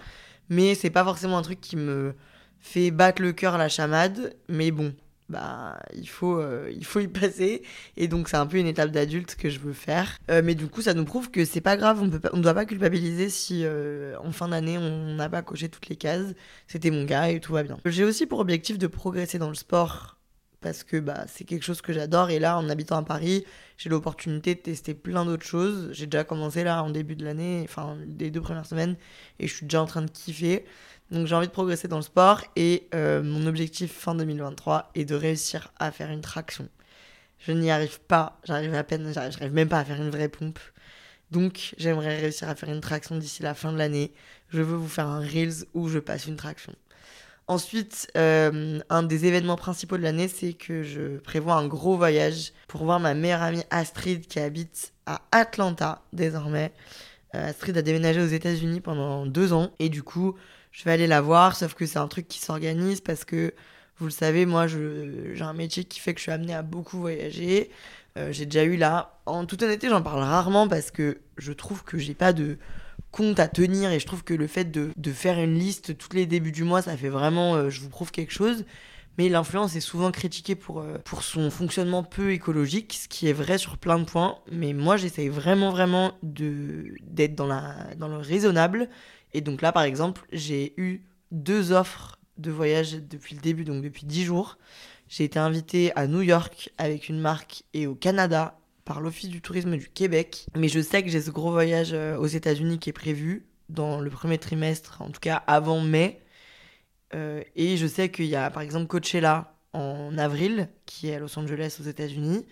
Mais 0.50 0.76
c'est 0.76 0.90
pas 0.90 1.04
forcément 1.04 1.38
un 1.38 1.44
truc 1.44 1.62
qui 1.62 1.76
me 1.78 2.14
fait 2.60 2.92
battre 2.92 3.22
le 3.22 3.32
cœur 3.32 3.56
à 3.56 3.58
la 3.58 3.70
chamade. 3.70 4.36
Mais 4.50 4.72
bon, 4.72 4.94
bah 5.30 5.80
il 5.94 6.10
faut 6.10 6.40
euh, 6.40 6.70
il 6.76 6.84
faut 6.84 7.00
y 7.00 7.08
passer 7.08 7.64
et 7.96 8.08
donc 8.08 8.28
c'est 8.28 8.38
un 8.38 8.46
peu 8.48 8.58
une 8.58 8.68
étape 8.68 8.92
d'adulte 8.92 9.36
que 9.36 9.50
je 9.50 9.60
veux 9.60 9.74
faire 9.74 10.18
euh, 10.30 10.42
mais 10.44 10.54
du 10.54 10.68
coup 10.68 10.82
ça 10.82 10.94
nous 10.94 11.06
prouve 11.06 11.32
que 11.32 11.46
c'est 11.46 11.62
pas 11.62 11.78
grave 11.78 12.02
on 12.02 12.12
on 12.34 12.40
doit 12.42 12.54
pas 12.54 12.66
culpabiliser 12.66 13.30
si 13.30 13.66
en 14.22 14.32
fin 14.34 14.50
d'année 14.50 14.78
on 14.78 15.16
n'a 15.16 15.30
pas 15.30 15.42
coché 15.42 15.70
toutes 15.70 15.88
les 15.88 15.96
cases 15.96 16.34
c'était 16.68 16.92
mon 16.92 17.06
cas 17.06 17.30
et 17.30 17.40
tout 17.40 17.54
va 17.54 17.64
bien 17.64 17.80
j'ai 17.86 18.04
aussi 18.04 18.26
pour 18.26 18.40
objectif 18.40 18.78
de 18.78 18.88
progresser 18.88 19.40
dans 19.40 19.50
le 19.50 19.56
sport 19.56 20.18
parce 20.64 20.84
que 20.84 20.98
bah 20.98 21.26
c'est 21.28 21.44
quelque 21.44 21.64
chose 21.64 21.82
que 21.82 21.94
j'adore 21.94 22.30
et 22.32 22.40
là 22.40 22.58
en 22.58 22.70
habitant 22.70 22.98
à 22.98 23.04
Paris 23.04 23.46
j'ai 23.78 23.90
l'opportunité 23.90 24.56
de 24.56 24.60
tester 24.60 24.94
plein 24.94 25.26
d'autres 25.26 25.46
choses 25.46 25.90
j'ai 25.92 26.08
déjà 26.08 26.24
commencé 26.24 26.64
là 26.64 26.82
en 26.84 26.90
début 26.90 27.16
de 27.16 27.26
l'année 27.26 27.62
enfin 27.66 27.98
des 28.08 28.32
deux 28.32 28.42
premières 28.42 28.66
semaines 28.66 28.96
et 29.40 29.48
je 29.48 29.54
suis 29.54 29.66
déjà 29.66 29.82
en 29.82 29.86
train 29.86 30.02
de 30.02 30.10
kiffer 30.10 30.66
donc 31.14 31.28
j'ai 31.28 31.36
envie 31.36 31.48
de 31.48 31.52
progresser 31.52 31.88
dans 31.88 31.98
le 31.98 32.04
sport 32.04 32.42
et 32.56 32.88
euh, 32.96 33.22
mon 33.22 33.46
objectif 33.46 33.92
fin 33.92 34.16
2023 34.16 34.90
est 34.96 35.06
de 35.06 35.14
réussir 35.14 35.72
à 35.78 35.92
faire 35.92 36.10
une 36.10 36.22
traction. 36.22 36.68
Je 37.38 37.52
n'y 37.52 37.70
arrive 37.70 38.00
pas, 38.00 38.40
j'arrive 38.46 38.74
à 38.74 38.84
peine, 38.84 39.14
j'arrive 39.14 39.54
même 39.54 39.70
pas 39.70 39.80
à 39.80 39.86
faire 39.86 40.02
une 40.02 40.10
vraie 40.10 40.30
pompe. 40.30 40.60
Donc 41.30 41.76
j'aimerais 41.78 42.20
réussir 42.20 42.50
à 42.50 42.56
faire 42.56 42.70
une 42.70 42.82
traction 42.82 43.16
d'ici 43.18 43.44
la 43.44 43.54
fin 43.54 43.72
de 43.72 43.78
l'année. 43.78 44.12
Je 44.50 44.62
veux 44.62 44.76
vous 44.76 44.88
faire 44.88 45.08
un 45.08 45.20
Reels 45.20 45.66
où 45.76 45.88
je 45.88 46.00
passe 46.00 46.26
une 46.26 46.36
traction. 46.36 46.74
Ensuite, 47.48 48.10
euh, 48.16 48.80
un 48.90 49.04
des 49.04 49.26
événements 49.26 49.58
principaux 49.58 49.98
de 49.98 50.04
l'année, 50.04 50.30
c'est 50.30 50.54
que 50.54 50.82
je 50.84 51.18
prévois 51.18 51.56
un 51.56 51.68
gros 51.68 51.98
voyage 51.98 52.54
pour 52.68 52.86
voir 52.86 53.00
ma 53.02 53.14
meilleure 53.14 53.42
amie 53.42 53.64
Astrid 53.70 54.28
qui 54.28 54.40
habite 54.40 54.94
à 55.06 55.22
Atlanta 55.32 56.02
désormais. 56.14 56.72
Euh, 57.36 57.50
Astrid 57.50 57.78
a 57.78 57.82
déménagé 57.82 58.22
aux 58.22 58.28
États-Unis 58.28 58.80
pendant 58.80 59.26
deux 59.26 59.52
ans 59.52 59.72
et 59.80 59.90
du 59.90 60.04
coup, 60.04 60.36
je 60.72 60.86
vais 60.86 60.92
aller 60.92 61.08
la 61.08 61.20
voir, 61.20 61.56
sauf 61.58 61.74
que 61.74 61.86
c'est 61.86 62.00
un 62.00 62.08
truc 62.08 62.30
qui 62.30 62.40
s'organise 62.40 63.02
parce 63.02 63.26
que, 63.26 63.54
vous 63.98 64.06
le 64.06 64.12
savez, 64.12 64.46
moi, 64.46 64.66
j'ai 64.68 65.42
un 65.42 65.54
métier 65.54 65.84
qui 65.84 66.00
fait 66.00 66.14
que 66.14 66.20
je 66.20 66.24
suis 66.24 66.32
amenée 66.32 66.56
à 66.56 66.62
beaucoup 66.62 66.98
voyager. 66.98 67.70
Euh, 68.18 68.32
j'ai 68.32 68.46
déjà 68.46 68.64
eu 68.64 68.78
là, 68.78 69.20
en 69.26 69.46
toute 69.46 69.62
honnêteté, 69.64 69.90
j'en 69.90 70.02
parle 70.02 70.22
rarement 70.22 70.68
parce 70.68 70.92
que 70.92 71.20
je 71.38 71.52
trouve 71.52 71.84
que 71.84 71.98
j'ai 71.98 72.14
pas 72.14 72.32
de 72.32 72.58
compte 73.14 73.40
à 73.40 73.48
tenir 73.48 73.92
et 73.92 74.00
je 74.00 74.06
trouve 74.06 74.26
que 74.26 74.34
le 74.34 74.48
fait 74.48 74.66
de, 74.66 74.92
de 74.98 75.12
faire 75.14 75.40
une 75.40 75.58
liste 75.58 75.98
tous 75.98 76.14
les 76.14 76.26
débuts 76.26 76.52
du 76.52 76.66
mois, 76.66 76.82
ça 76.82 76.98
fait 76.98 77.08
vraiment, 77.08 77.56
euh, 77.56 77.70
je 77.70 77.80
vous 77.80 77.90
prouve 77.90 78.12
quelque 78.12 78.34
chose. 78.34 78.66
Mais 79.18 79.30
l'influence 79.30 79.76
est 79.76 79.80
souvent 79.80 80.12
critiquée 80.12 80.56
pour, 80.56 80.82
euh, 80.82 80.98
pour 81.06 81.24
son 81.24 81.52
fonctionnement 81.52 82.04
peu 82.04 82.32
écologique, 82.32 82.98
ce 83.04 83.08
qui 83.08 83.30
est 83.30 83.34
vrai 83.34 83.60
sur 83.60 83.78
plein 83.78 84.00
de 84.00 84.06
points. 84.06 84.40
Mais 84.52 84.74
moi, 84.74 84.98
j'essaye 84.98 85.30
vraiment, 85.30 85.70
vraiment 85.70 86.14
d'être 86.24 87.36
dans, 87.36 87.48
dans 87.96 88.08
le 88.08 88.18
raisonnable 88.18 88.90
et 89.34 89.42
donc 89.42 89.62
là, 89.62 89.72
par 89.72 89.84
exemple, 89.84 90.26
j'ai 90.32 90.74
eu 90.78 91.02
deux 91.32 91.72
offres 91.72 92.20
de 92.38 92.52
voyage 92.52 92.94
depuis 92.94 93.36
le 93.36 93.42
début, 93.42 93.64
donc 93.64 93.84
depuis 93.84 94.06
dix 94.06 94.24
jours. 94.24 94.58
J'ai 95.08 95.24
été 95.24 95.40
invitée 95.40 95.92
à 95.96 96.08
New 96.08 96.22
York 96.22 96.72
avec 96.78 97.10
une 97.10 97.20
marque 97.20 97.64
et 97.74 97.88
au 97.88 97.96
Canada 97.96 98.58
par 98.86 99.02
l'Office 99.02 99.30
du 99.30 99.42
tourisme 99.42 99.78
du 99.78 99.90
Québec. 99.90 100.48
Mais 100.56 100.68
je 100.68 100.80
sais 100.80 101.04
que 101.04 101.10
j'ai 101.10 101.22
ce 101.22 101.32
gros 101.32 101.52
voyage 101.52 101.92
euh, 101.94 102.18
aux 102.18 102.28
États-Unis 102.28 102.80
qui 102.80 102.90
est 102.90 102.94
prévu 102.94 103.48
dans 103.70 104.02
le 104.02 104.10
premier 104.10 104.38
trimestre, 104.38 105.02
en 105.02 105.10
tout 105.10 105.20
cas 105.20 105.44
avant 105.48 105.82
mai. 105.82 106.22
Euh, 107.14 107.44
et 107.56 107.78
je 107.78 107.88
sais 107.88 108.10
qu'il 108.10 108.26
y 108.26 108.36
a 108.36 108.50
par 108.50 108.62
exemple 108.62 108.88
Coachella 108.88 109.56
en 109.74 110.18
avril, 110.18 110.70
qui 110.86 111.10
est 111.10 111.16
à 111.16 111.20
Los 111.20 111.38
Angeles 111.38 111.78
aux 111.80 111.84
États-Unis. 111.84 112.46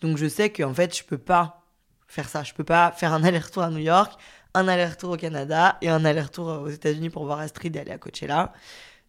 Donc 0.00 0.16
je 0.16 0.26
sais 0.28 0.50
qu'en 0.50 0.74
fait, 0.74 0.96
je 0.96 1.04
peux 1.04 1.18
pas 1.18 1.64
faire 2.06 2.28
ça. 2.28 2.42
Je 2.42 2.54
peux 2.54 2.64
pas 2.64 2.92
faire 2.92 3.12
un 3.12 3.24
aller-retour 3.24 3.62
à 3.62 3.70
New 3.70 3.78
York, 3.78 4.20
un 4.54 4.68
aller-retour 4.68 5.10
au 5.10 5.16
Canada 5.16 5.78
et 5.80 5.88
un 5.88 6.04
aller-retour 6.04 6.46
aux 6.46 6.68
États-Unis 6.68 7.10
pour 7.10 7.24
voir 7.24 7.40
Astrid 7.40 7.74
et 7.76 7.80
aller 7.80 7.90
à 7.90 7.98
Coachella. 7.98 8.52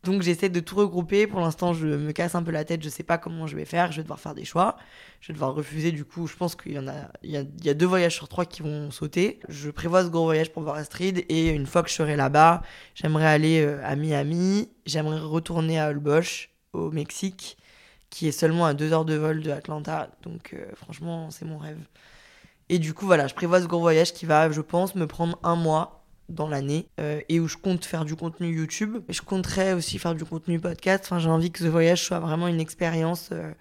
Donc 0.03 0.21
j'essaie 0.21 0.49
de 0.49 0.59
tout 0.59 0.75
regrouper. 0.75 1.27
Pour 1.27 1.39
l'instant, 1.39 1.73
je 1.73 1.87
me 1.87 2.11
casse 2.11 2.35
un 2.35 2.43
peu 2.43 2.51
la 2.51 2.65
tête. 2.65 2.83
Je 2.83 2.89
sais 2.89 3.03
pas 3.03 3.17
comment 3.17 3.47
je 3.47 3.55
vais 3.55 3.63
faire. 3.65 3.91
Je 3.91 3.97
vais 3.97 4.03
devoir 4.03 4.19
faire 4.19 4.35
des 4.35 4.43
choix. 4.43 4.75
Je 5.21 5.27
vais 5.27 5.33
devoir 5.33 5.55
refuser. 5.55 5.91
Du 5.93 6.03
coup, 6.03 6.27
je 6.27 6.35
pense 6.35 6.55
qu'il 6.55 6.73
y 6.73 6.79
en 6.79 6.87
a, 6.87 6.93
il 7.23 7.31
y 7.31 7.69
a, 7.69 7.73
deux 7.73 7.85
voyages 7.85 8.15
sur 8.15 8.27
trois 8.27 8.45
qui 8.45 8.61
vont 8.61 8.91
sauter. 8.91 9.39
Je 9.47 9.69
prévois 9.69 10.03
ce 10.03 10.09
gros 10.09 10.25
voyage 10.25 10.51
pour 10.51 10.63
voir 10.63 10.75
Astrid. 10.75 11.23
Et 11.29 11.49
une 11.49 11.65
fois 11.65 11.83
que 11.83 11.89
je 11.89 11.95
serai 11.95 12.17
là-bas, 12.17 12.63
j'aimerais 12.95 13.27
aller 13.27 13.61
euh, 13.61 13.79
à 13.85 13.95
Miami. 13.95 14.69
J'aimerais 14.85 15.19
retourner 15.19 15.79
à 15.79 15.89
Holbox, 15.89 16.49
au 16.73 16.91
Mexique, 16.91 17.57
qui 18.09 18.27
est 18.27 18.33
seulement 18.33 18.65
à 18.65 18.73
deux 18.73 18.91
heures 18.91 19.05
de 19.05 19.15
vol 19.15 19.41
de 19.41 19.51
Atlanta. 19.51 20.09
Donc 20.23 20.53
euh, 20.53 20.65
franchement, 20.75 21.31
c'est 21.31 21.45
mon 21.45 21.57
rêve. 21.57 21.79
Et 22.67 22.79
du 22.79 22.93
coup, 22.93 23.05
voilà, 23.05 23.27
je 23.27 23.35
prévois 23.35 23.61
ce 23.61 23.67
gros 23.67 23.79
voyage 23.79 24.13
qui 24.13 24.25
va, 24.25 24.51
je 24.51 24.61
pense, 24.61 24.95
me 24.95 25.07
prendre 25.07 25.39
un 25.43 25.55
mois 25.55 26.02
dans 26.29 26.47
l'année 26.47 26.87
euh, 26.99 27.21
et 27.29 27.39
où 27.39 27.47
je 27.47 27.57
compte 27.57 27.85
faire 27.85 28.05
du 28.05 28.15
contenu 28.15 28.55
YouTube. 28.55 28.99
Je 29.09 29.21
compterai 29.21 29.73
aussi 29.73 29.99
faire 29.99 30.15
du 30.15 30.25
contenu 30.25 30.59
podcast. 30.59 31.05
Enfin, 31.05 31.19
j'ai 31.19 31.29
envie 31.29 31.51
que 31.51 31.59
ce 31.59 31.67
voyage 31.67 32.03
soit 32.03 32.19
vraiment 32.19 32.47
une 32.47 32.59
expérience. 32.59 33.29
Euh, 33.31 33.51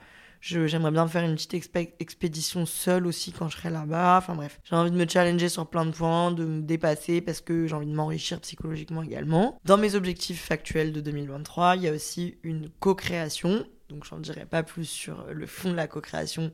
j'aimerais 0.40 0.90
bien 0.90 1.06
faire 1.06 1.24
une 1.24 1.34
petite 1.34 1.54
expédition 2.00 2.66
seule 2.66 3.06
aussi 3.06 3.32
quand 3.32 3.48
je 3.48 3.56
serai 3.56 3.70
là-bas. 3.70 4.18
Enfin 4.18 4.34
bref, 4.34 4.60
j'ai 4.64 4.74
envie 4.74 4.90
de 4.90 4.96
me 4.96 5.08
challenger 5.08 5.48
sur 5.48 5.66
plein 5.66 5.86
de 5.86 5.92
points, 5.92 6.32
de 6.32 6.44
me 6.44 6.62
dépasser 6.62 7.20
parce 7.20 7.40
que 7.40 7.66
j'ai 7.66 7.74
envie 7.74 7.86
de 7.86 7.94
m'enrichir 7.94 8.40
psychologiquement 8.40 9.02
également. 9.02 9.58
Dans 9.64 9.78
mes 9.78 9.94
objectifs 9.94 10.50
actuels 10.50 10.92
de 10.92 11.00
2023, 11.00 11.76
il 11.76 11.82
y 11.82 11.88
a 11.88 11.92
aussi 11.92 12.38
une 12.42 12.68
co-création. 12.80 13.64
Donc 13.88 14.04
j'en 14.04 14.18
dirai 14.18 14.46
pas 14.46 14.62
plus 14.62 14.86
sur 14.86 15.26
le 15.30 15.46
fond 15.46 15.70
de 15.70 15.76
la 15.76 15.86
co-création 15.86 16.50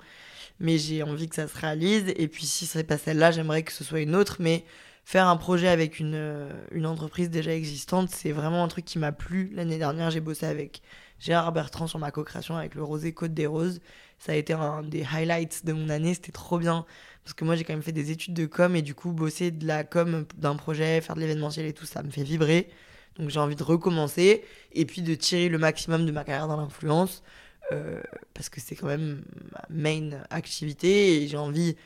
mais 0.61 0.79
j'ai 0.79 1.03
envie 1.03 1.29
que 1.29 1.35
ça 1.35 1.49
se 1.49 1.57
réalise. 1.57 2.13
Et 2.17 2.29
puis 2.29 2.47
si 2.47 2.67
ce 2.67 2.79
n'est 2.79 2.85
pas 2.85 2.99
celle-là, 2.99 3.31
j'aimerais 3.31 3.63
que 3.63 3.73
ce 3.73 3.85
soit 3.85 4.01
une 4.01 4.15
autre, 4.15 4.37
mais 4.41 4.65
faire 5.09 5.27
un 5.27 5.39
projet 5.39 5.69
avec 5.69 6.01
une, 6.01 6.13
euh, 6.15 6.53
une 6.71 6.85
entreprise 6.85 7.31
déjà 7.31 7.55
existante, 7.55 8.11
c'est 8.11 8.31
vraiment 8.31 8.63
un 8.63 8.69
truc 8.69 8.85
qui 8.85 8.99
m'a 8.99 9.11
plu. 9.11 9.51
L'année 9.55 9.79
dernière, 9.79 10.11
j'ai 10.11 10.21
bossé 10.21 10.45
avec 10.45 10.83
Gérard 11.19 11.51
Bertrand 11.53 11.87
sur 11.87 11.99
ma 11.99 12.11
co-création 12.11 12.59
avec 12.59 12.75
le 12.75 12.83
Rosé 12.83 13.15
Côte 13.15 13.33
des 13.33 13.47
Roses. 13.47 13.81
Ça 14.19 14.33
a 14.33 14.35
été 14.35 14.53
un 14.53 14.83
des 14.83 15.07
highlights 15.11 15.65
de 15.65 15.73
mon 15.73 15.89
année, 15.89 16.13
c'était 16.13 16.31
trop 16.31 16.59
bien. 16.59 16.85
Parce 17.25 17.33
que 17.33 17.47
moi, 17.47 17.57
j'ai 17.57 17.65
quand 17.65 17.73
même 17.73 17.83
fait 17.83 17.91
des 17.91 18.11
études 18.11 18.35
de 18.35 18.45
com 18.45 18.77
et 18.77 18.83
du 18.83 18.95
coup, 18.95 19.13
bosser 19.13 19.51
de 19.51 19.67
la 19.67 19.83
com 19.83 20.27
d'un 20.37 20.57
projet, 20.57 21.01
faire 21.01 21.15
de 21.17 21.21
l'événementiel 21.21 21.65
et 21.65 21.73
tout, 21.73 21.87
ça 21.87 22.03
me 22.03 22.11
fait 22.11 22.23
vibrer. 22.23 22.69
Donc 23.19 23.31
j'ai 23.31 23.41
envie 23.41 23.57
de 23.57 23.63
recommencer 23.63 24.45
et 24.73 24.85
puis 24.85 25.01
de 25.01 25.15
tirer 25.15 25.49
le 25.49 25.57
maximum 25.57 26.05
de 26.05 26.13
ma 26.13 26.23
carrière 26.23 26.49
dans 26.49 26.59
l'influence. 26.59 27.23
Euh, 27.73 28.03
parce 28.35 28.51
que 28.51 28.61
c'est 28.61 28.77
quand 28.77 28.89
même 28.89 29.25
ma 29.53 29.65
main 29.71 30.11
activité 30.29 31.23
et 31.23 31.29
j'ai 31.29 31.39
envie 31.39 31.77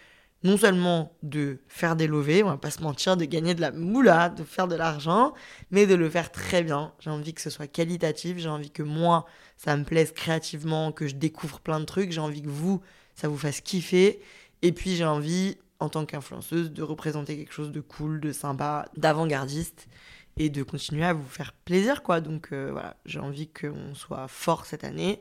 non 0.45 0.57
seulement 0.57 1.17
de 1.23 1.59
faire 1.69 1.95
des 1.95 2.07
levées, 2.07 2.43
on 2.43 2.49
va 2.49 2.57
pas 2.57 2.71
se 2.71 2.83
mentir, 2.83 3.17
de 3.17 3.25
gagner 3.25 3.55
de 3.55 3.61
la 3.61 3.71
moula, 3.71 4.29
de 4.29 4.43
faire 4.43 4.67
de 4.67 4.75
l'argent, 4.75 5.35
mais 5.71 5.87
de 5.87 5.95
le 5.95 6.11
faire 6.11 6.33
très 6.33 6.63
bien. 6.63 6.93
J'ai 7.01 7.11
envie 7.11 7.33
que 7.33 7.41
ce 7.41 7.51
soit 7.51 7.69
qualitatif, 7.69 8.39
j'ai 8.39 8.49
envie 8.49 8.71
que 8.71 8.83
moi, 8.83 9.25
ça 9.57 9.77
me 9.77 9.85
plaise 9.85 10.13
créativement, 10.13 10.91
que 10.91 11.07
je 11.07 11.15
découvre 11.15 11.61
plein 11.61 11.79
de 11.79 11.85
trucs, 11.85 12.11
j'ai 12.11 12.21
envie 12.21 12.43
que 12.43 12.49
vous, 12.49 12.81
ça 13.15 13.29
vous 13.29 13.39
fasse 13.39 13.61
kiffer. 13.61 14.21
Et 14.63 14.73
puis 14.73 14.97
j'ai 14.97 15.05
envie, 15.05 15.59
en 15.79 15.89
tant 15.89 16.05
qu'influenceuse, 16.07 16.73
de 16.73 16.83
représenter 16.83 17.37
quelque 17.37 17.55
chose 17.55 17.73
de 17.73 17.81
cool, 17.81 18.21
de 18.21 18.33
sympa, 18.33 18.87
d'avant-gardiste 18.97 19.89
et 20.37 20.49
de 20.51 20.63
continuer 20.63 21.05
à 21.05 21.13
vous 21.13 21.29
faire 21.29 21.53
plaisir, 21.53 22.03
quoi. 22.03 22.21
Donc 22.21 22.49
euh, 22.53 22.71
voilà, 22.73 22.97
j'ai 23.05 23.19
envie 23.21 23.49
qu'on 23.49 23.95
soit 23.95 24.29
fort 24.29 24.67
cette 24.67 24.85
année. 24.85 25.21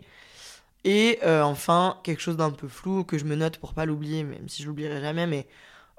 Et 0.84 1.20
euh, 1.24 1.44
enfin, 1.44 2.00
quelque 2.04 2.22
chose 2.22 2.38
d'un 2.38 2.50
peu 2.50 2.67
flou 2.67 3.04
que 3.04 3.17
je 3.17 3.26
me 3.26 3.36
note 3.36 3.58
pour 3.58 3.74
pas 3.74 3.86
l'oublier, 3.86 4.24
même 4.24 4.50
si 4.50 4.63
je 4.63 4.67
l'oublierai 4.67 5.00
jamais, 5.00 5.28
mais 5.28 5.48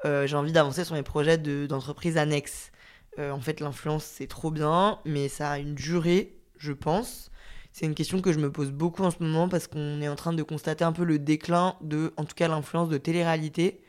euh, 0.04 0.26
j'ai 0.26 0.36
envie 0.36 0.52
d'avancer 0.52 0.84
sur 0.84 0.94
mes 0.94 1.02
projets 1.02 1.38
d'entreprise 1.38 2.16
annexe. 2.16 2.72
Euh, 3.18 3.30
en 3.30 3.40
fait, 3.40 3.60
l'influence, 3.60 4.04
c'est 4.04 4.26
trop 4.26 4.50
bien, 4.50 4.98
mais 5.04 5.28
ça 5.28 5.50
a 5.50 5.58
une 5.58 5.74
durée, 5.74 6.34
je 6.58 6.72
pense. 6.72 7.30
C'est 7.72 7.86
une 7.86 7.94
question 7.94 8.20
que 8.20 8.32
je 8.32 8.38
me 8.38 8.50
pose 8.50 8.72
beaucoup 8.72 9.04
en 9.04 9.10
ce 9.10 9.22
moment 9.22 9.48
parce 9.48 9.66
qu'on 9.66 10.00
est 10.02 10.08
en 10.08 10.16
train 10.16 10.32
de 10.32 10.42
constater 10.42 10.84
un 10.84 10.92
peu 10.92 11.04
le 11.04 11.18
déclin 11.18 11.76
de, 11.80 12.12
en 12.16 12.24
tout 12.24 12.34
cas, 12.34 12.48
l'influence 12.48 12.88
de 12.88 12.98
télé-réalité. 12.98 13.82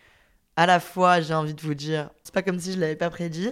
À 0.56 0.68
la 0.68 0.80
fois, 0.80 1.22
j'ai 1.22 1.34
envie 1.34 1.56
de 1.56 1.62
vous 1.62 1.74
dire, 1.74 2.12
c'est 2.24 2.34
pas 2.34 2.44
comme 2.44 2.60
si 2.60 2.74
je 2.74 2.80
l'avais 2.80 2.96
pas 2.96 3.10
prédit, 3.10 3.52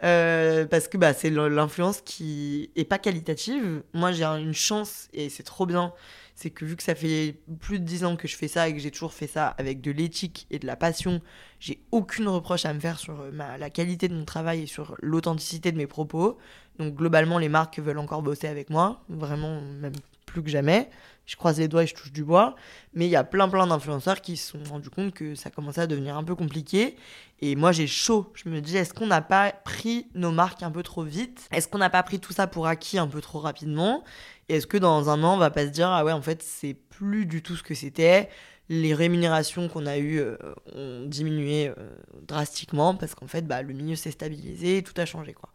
parce 0.00 0.88
que 0.88 0.98
bah, 0.98 1.14
c'est 1.14 1.30
l'influence 1.30 2.02
qui 2.02 2.70
est 2.76 2.84
pas 2.84 2.98
qualitative. 2.98 3.82
Moi, 3.94 4.12
j'ai 4.12 4.24
une 4.24 4.54
chance 4.54 5.08
et 5.14 5.30
c'est 5.30 5.42
trop 5.42 5.66
bien 5.66 5.94
c'est 6.36 6.50
que 6.50 6.66
vu 6.66 6.76
que 6.76 6.82
ça 6.82 6.94
fait 6.94 7.34
plus 7.60 7.80
de 7.80 7.84
10 7.84 8.04
ans 8.04 8.16
que 8.16 8.28
je 8.28 8.36
fais 8.36 8.46
ça 8.46 8.68
et 8.68 8.74
que 8.74 8.78
j'ai 8.78 8.90
toujours 8.90 9.14
fait 9.14 9.26
ça 9.26 9.48
avec 9.58 9.80
de 9.80 9.90
l'éthique 9.90 10.46
et 10.50 10.58
de 10.58 10.66
la 10.66 10.76
passion, 10.76 11.22
j'ai 11.60 11.80
aucune 11.90 12.28
reproche 12.28 12.66
à 12.66 12.74
me 12.74 12.78
faire 12.78 12.98
sur 12.98 13.18
euh, 13.20 13.30
la 13.32 13.70
qualité 13.70 14.06
de 14.06 14.14
mon 14.14 14.26
travail 14.26 14.62
et 14.62 14.66
sur 14.66 14.96
l'authenticité 15.00 15.72
de 15.72 15.78
mes 15.78 15.86
propos. 15.86 16.36
Donc 16.78 16.94
globalement, 16.94 17.38
les 17.38 17.48
marques 17.48 17.78
veulent 17.78 17.98
encore 17.98 18.22
bosser 18.22 18.48
avec 18.48 18.68
moi, 18.68 19.02
vraiment 19.08 19.62
même 19.62 19.94
plus 20.26 20.42
que 20.42 20.50
jamais. 20.50 20.90
Je 21.26 21.36
croise 21.36 21.58
les 21.58 21.68
doigts 21.68 21.82
et 21.82 21.86
je 21.86 21.94
touche 21.94 22.12
du 22.12 22.24
bois. 22.24 22.54
Mais 22.94 23.06
il 23.06 23.10
y 23.10 23.16
a 23.16 23.24
plein 23.24 23.48
plein 23.48 23.66
d'influenceurs 23.66 24.20
qui 24.20 24.36
se 24.36 24.52
sont 24.52 24.64
rendus 24.70 24.90
compte 24.90 25.12
que 25.12 25.34
ça 25.34 25.50
commençait 25.50 25.82
à 25.82 25.86
devenir 25.86 26.16
un 26.16 26.24
peu 26.24 26.34
compliqué. 26.34 26.96
Et 27.40 27.56
moi 27.56 27.72
j'ai 27.72 27.86
chaud. 27.86 28.32
Je 28.34 28.48
me 28.48 28.60
dis, 28.60 28.76
est-ce 28.76 28.94
qu'on 28.94 29.06
n'a 29.06 29.20
pas 29.20 29.52
pris 29.52 30.06
nos 30.14 30.30
marques 30.30 30.62
un 30.62 30.70
peu 30.70 30.82
trop 30.82 31.02
vite? 31.02 31.48
Est-ce 31.52 31.68
qu'on 31.68 31.78
n'a 31.78 31.90
pas 31.90 32.02
pris 32.02 32.20
tout 32.20 32.32
ça 32.32 32.46
pour 32.46 32.66
acquis 32.66 32.98
un 32.98 33.08
peu 33.08 33.20
trop 33.20 33.40
rapidement? 33.40 34.04
Est-ce 34.48 34.66
que 34.66 34.76
dans 34.76 35.10
un 35.10 35.22
an, 35.24 35.34
on 35.34 35.38
va 35.38 35.50
pas 35.50 35.66
se 35.66 35.70
dire, 35.70 35.88
ah 35.88 36.04
ouais, 36.04 36.12
en 36.12 36.22
fait, 36.22 36.42
c'est 36.42 36.74
plus 36.74 37.26
du 37.26 37.42
tout 37.42 37.56
ce 37.56 37.62
que 37.62 37.74
c'était? 37.74 38.28
Les 38.68 38.94
rémunérations 38.94 39.68
qu'on 39.68 39.86
a 39.86 39.98
eues 39.98 40.18
euh, 40.18 40.36
ont 40.74 41.06
diminué 41.06 41.68
euh, 41.68 41.74
drastiquement 42.22 42.94
parce 42.94 43.14
qu'en 43.14 43.26
fait, 43.28 43.46
bah, 43.46 43.62
le 43.62 43.72
milieu 43.72 43.96
s'est 43.96 44.10
stabilisé, 44.10 44.82
tout 44.82 44.98
a 45.00 45.04
changé. 45.04 45.34
Quoi. 45.34 45.50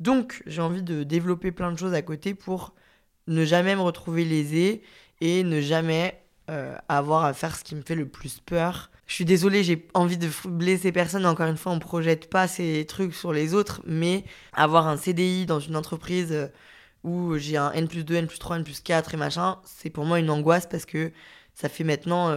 Donc, 0.00 0.42
j'ai 0.46 0.62
envie 0.62 0.82
de 0.82 1.02
développer 1.02 1.52
plein 1.52 1.72
de 1.72 1.78
choses 1.78 1.94
à 1.94 2.02
côté 2.02 2.34
pour 2.34 2.74
ne 3.28 3.44
jamais 3.44 3.74
me 3.74 3.80
retrouver 3.80 4.24
lésé 4.24 4.82
et 5.20 5.42
ne 5.44 5.60
jamais 5.60 6.20
euh, 6.50 6.76
avoir 6.88 7.24
à 7.24 7.32
faire 7.32 7.56
ce 7.56 7.64
qui 7.64 7.74
me 7.74 7.82
fait 7.82 7.94
le 7.94 8.06
plus 8.06 8.40
peur. 8.40 8.90
Je 9.06 9.14
suis 9.14 9.24
désolée, 9.24 9.62
j'ai 9.62 9.86
envie 9.94 10.18
de 10.18 10.28
blesser 10.46 10.92
personne. 10.92 11.26
Encore 11.26 11.46
une 11.46 11.56
fois, 11.56 11.72
on 11.72 11.78
projette 11.78 12.28
pas 12.28 12.48
ces 12.48 12.84
trucs 12.86 13.14
sur 13.14 13.32
les 13.32 13.54
autres, 13.54 13.80
mais 13.86 14.24
avoir 14.52 14.88
un 14.88 14.96
CDI 14.96 15.46
dans 15.46 15.60
une 15.60 15.76
entreprise 15.76 16.50
où 17.04 17.36
j'ai 17.38 17.56
un 17.56 17.70
N 17.72 17.88
plus 17.88 18.04
2, 18.04 18.16
N 18.16 18.26
plus 18.26 18.38
3, 18.38 18.56
N 18.56 18.64
plus 18.64 18.80
4 18.80 19.14
et 19.14 19.16
machin, 19.16 19.58
c'est 19.64 19.90
pour 19.90 20.04
moi 20.04 20.18
une 20.18 20.28
angoisse 20.28 20.66
parce 20.66 20.84
que 20.84 21.12
ça 21.56 21.70
fait 21.70 21.84
maintenant 21.84 22.36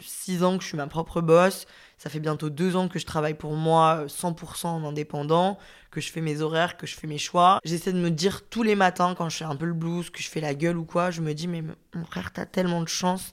6 0.00 0.40
euh, 0.40 0.46
ans 0.46 0.56
que 0.56 0.62
je 0.62 0.68
suis 0.68 0.76
ma 0.76 0.86
propre 0.86 1.20
boss. 1.20 1.66
Ça 1.98 2.08
fait 2.08 2.20
bientôt 2.20 2.48
2 2.48 2.76
ans 2.76 2.86
que 2.86 3.00
je 3.00 3.04
travaille 3.04 3.34
pour 3.34 3.54
moi 3.54 4.04
100% 4.06 4.68
en 4.68 4.84
indépendant, 4.84 5.58
que 5.90 6.00
je 6.00 6.12
fais 6.12 6.20
mes 6.20 6.40
horaires, 6.40 6.76
que 6.76 6.86
je 6.86 6.94
fais 6.94 7.08
mes 7.08 7.18
choix. 7.18 7.58
J'essaie 7.64 7.92
de 7.92 7.98
me 7.98 8.08
dire 8.08 8.48
tous 8.48 8.62
les 8.62 8.76
matins 8.76 9.16
quand 9.16 9.28
je 9.28 9.38
fais 9.38 9.44
un 9.44 9.56
peu 9.56 9.66
le 9.66 9.74
blues, 9.74 10.10
que 10.10 10.22
je 10.22 10.28
fais 10.28 10.40
la 10.40 10.54
gueule 10.54 10.78
ou 10.78 10.84
quoi, 10.84 11.10
je 11.10 11.22
me 11.22 11.34
dis 11.34 11.48
mais 11.48 11.64
mon 11.92 12.04
frère, 12.04 12.32
t'as 12.32 12.46
tellement 12.46 12.82
de 12.82 12.88
chance. 12.88 13.32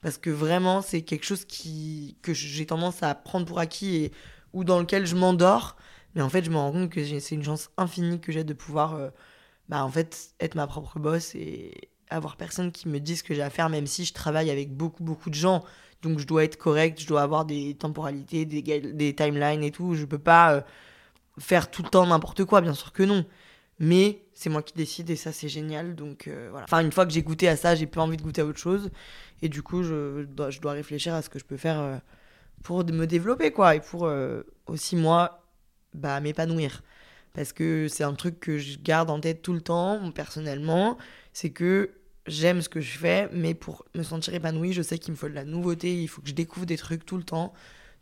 Parce 0.00 0.16
que 0.16 0.30
vraiment, 0.30 0.80
c'est 0.80 1.02
quelque 1.02 1.26
chose 1.26 1.44
qui, 1.44 2.16
que 2.22 2.32
j'ai 2.32 2.64
tendance 2.64 3.02
à 3.02 3.14
prendre 3.14 3.44
pour 3.44 3.58
acquis 3.58 3.96
et, 3.96 4.12
ou 4.54 4.64
dans 4.64 4.80
lequel 4.80 5.06
je 5.06 5.16
m'endors. 5.16 5.76
Mais 6.14 6.22
en 6.22 6.30
fait, 6.30 6.42
je 6.44 6.50
me 6.50 6.56
rends 6.56 6.72
compte 6.72 6.88
que 6.88 7.04
c'est 7.20 7.34
une 7.34 7.44
chance 7.44 7.68
infinie 7.76 8.20
que 8.20 8.32
j'ai 8.32 8.44
de 8.44 8.54
pouvoir 8.54 8.94
euh, 8.94 9.10
bah, 9.68 9.84
en 9.84 9.90
fait, 9.90 10.30
être 10.40 10.54
ma 10.54 10.66
propre 10.66 10.98
boss 10.98 11.34
et, 11.34 11.89
avoir 12.10 12.36
personne 12.36 12.72
qui 12.72 12.88
me 12.88 12.98
dise 13.00 13.18
ce 13.18 13.22
que 13.22 13.34
j'ai 13.34 13.42
à 13.42 13.50
faire, 13.50 13.68
même 13.68 13.86
si 13.86 14.04
je 14.04 14.12
travaille 14.12 14.50
avec 14.50 14.76
beaucoup, 14.76 15.02
beaucoup 15.02 15.30
de 15.30 15.34
gens. 15.34 15.64
Donc 16.02 16.18
je 16.18 16.26
dois 16.26 16.44
être 16.44 16.56
correct, 16.56 17.00
je 17.00 17.06
dois 17.06 17.22
avoir 17.22 17.44
des 17.44 17.74
temporalités, 17.74 18.44
des, 18.44 18.62
des 18.62 19.14
timelines 19.14 19.62
et 19.62 19.70
tout. 19.70 19.94
Je 19.94 20.04
peux 20.04 20.18
pas 20.18 20.54
euh, 20.54 20.60
faire 21.38 21.70
tout 21.70 21.82
le 21.82 21.88
temps 21.88 22.06
n'importe 22.06 22.44
quoi, 22.44 22.60
bien 22.60 22.74
sûr 22.74 22.92
que 22.92 23.02
non. 23.02 23.24
Mais 23.78 24.22
c'est 24.34 24.50
moi 24.50 24.62
qui 24.62 24.74
décide 24.74 25.08
et 25.10 25.16
ça 25.16 25.32
c'est 25.32 25.48
génial. 25.48 25.94
Donc 25.94 26.26
euh, 26.26 26.48
voilà. 26.50 26.64
Enfin, 26.64 26.80
une 26.80 26.92
fois 26.92 27.06
que 27.06 27.12
j'ai 27.12 27.22
goûté 27.22 27.48
à 27.48 27.56
ça, 27.56 27.74
j'ai 27.74 27.86
plus 27.86 28.00
envie 28.00 28.16
de 28.16 28.22
goûter 28.22 28.40
à 28.42 28.46
autre 28.46 28.58
chose. 28.58 28.90
Et 29.42 29.48
du 29.48 29.62
coup, 29.62 29.82
je 29.82 30.24
dois, 30.24 30.50
je 30.50 30.60
dois 30.60 30.72
réfléchir 30.72 31.14
à 31.14 31.22
ce 31.22 31.30
que 31.30 31.38
je 31.38 31.44
peux 31.44 31.56
faire 31.56 31.80
euh, 31.80 31.96
pour 32.62 32.84
me 32.84 33.06
développer, 33.06 33.52
quoi. 33.52 33.74
Et 33.74 33.80
pour 33.80 34.10
aussi 34.66 34.96
moi, 34.96 35.46
bah, 35.94 36.20
m'épanouir. 36.20 36.82
Parce 37.32 37.52
que 37.52 37.88
c'est 37.88 38.04
un 38.04 38.14
truc 38.14 38.40
que 38.40 38.58
je 38.58 38.78
garde 38.78 39.08
en 39.08 39.20
tête 39.20 39.40
tout 39.40 39.52
le 39.52 39.60
temps, 39.60 40.10
personnellement. 40.12 40.98
C'est 41.32 41.50
que 41.50 41.90
j'aime 42.30 42.62
ce 42.62 42.68
que 42.68 42.80
je 42.80 42.96
fais, 42.96 43.28
mais 43.32 43.54
pour 43.54 43.84
me 43.94 44.02
sentir 44.02 44.34
épanouie, 44.34 44.72
je 44.72 44.82
sais 44.82 44.98
qu'il 44.98 45.12
me 45.12 45.16
faut 45.16 45.28
de 45.28 45.34
la 45.34 45.44
nouveauté, 45.44 45.94
il 45.94 46.08
faut 46.08 46.22
que 46.22 46.28
je 46.28 46.34
découvre 46.34 46.66
des 46.66 46.76
trucs 46.76 47.04
tout 47.04 47.16
le 47.16 47.22
temps. 47.22 47.52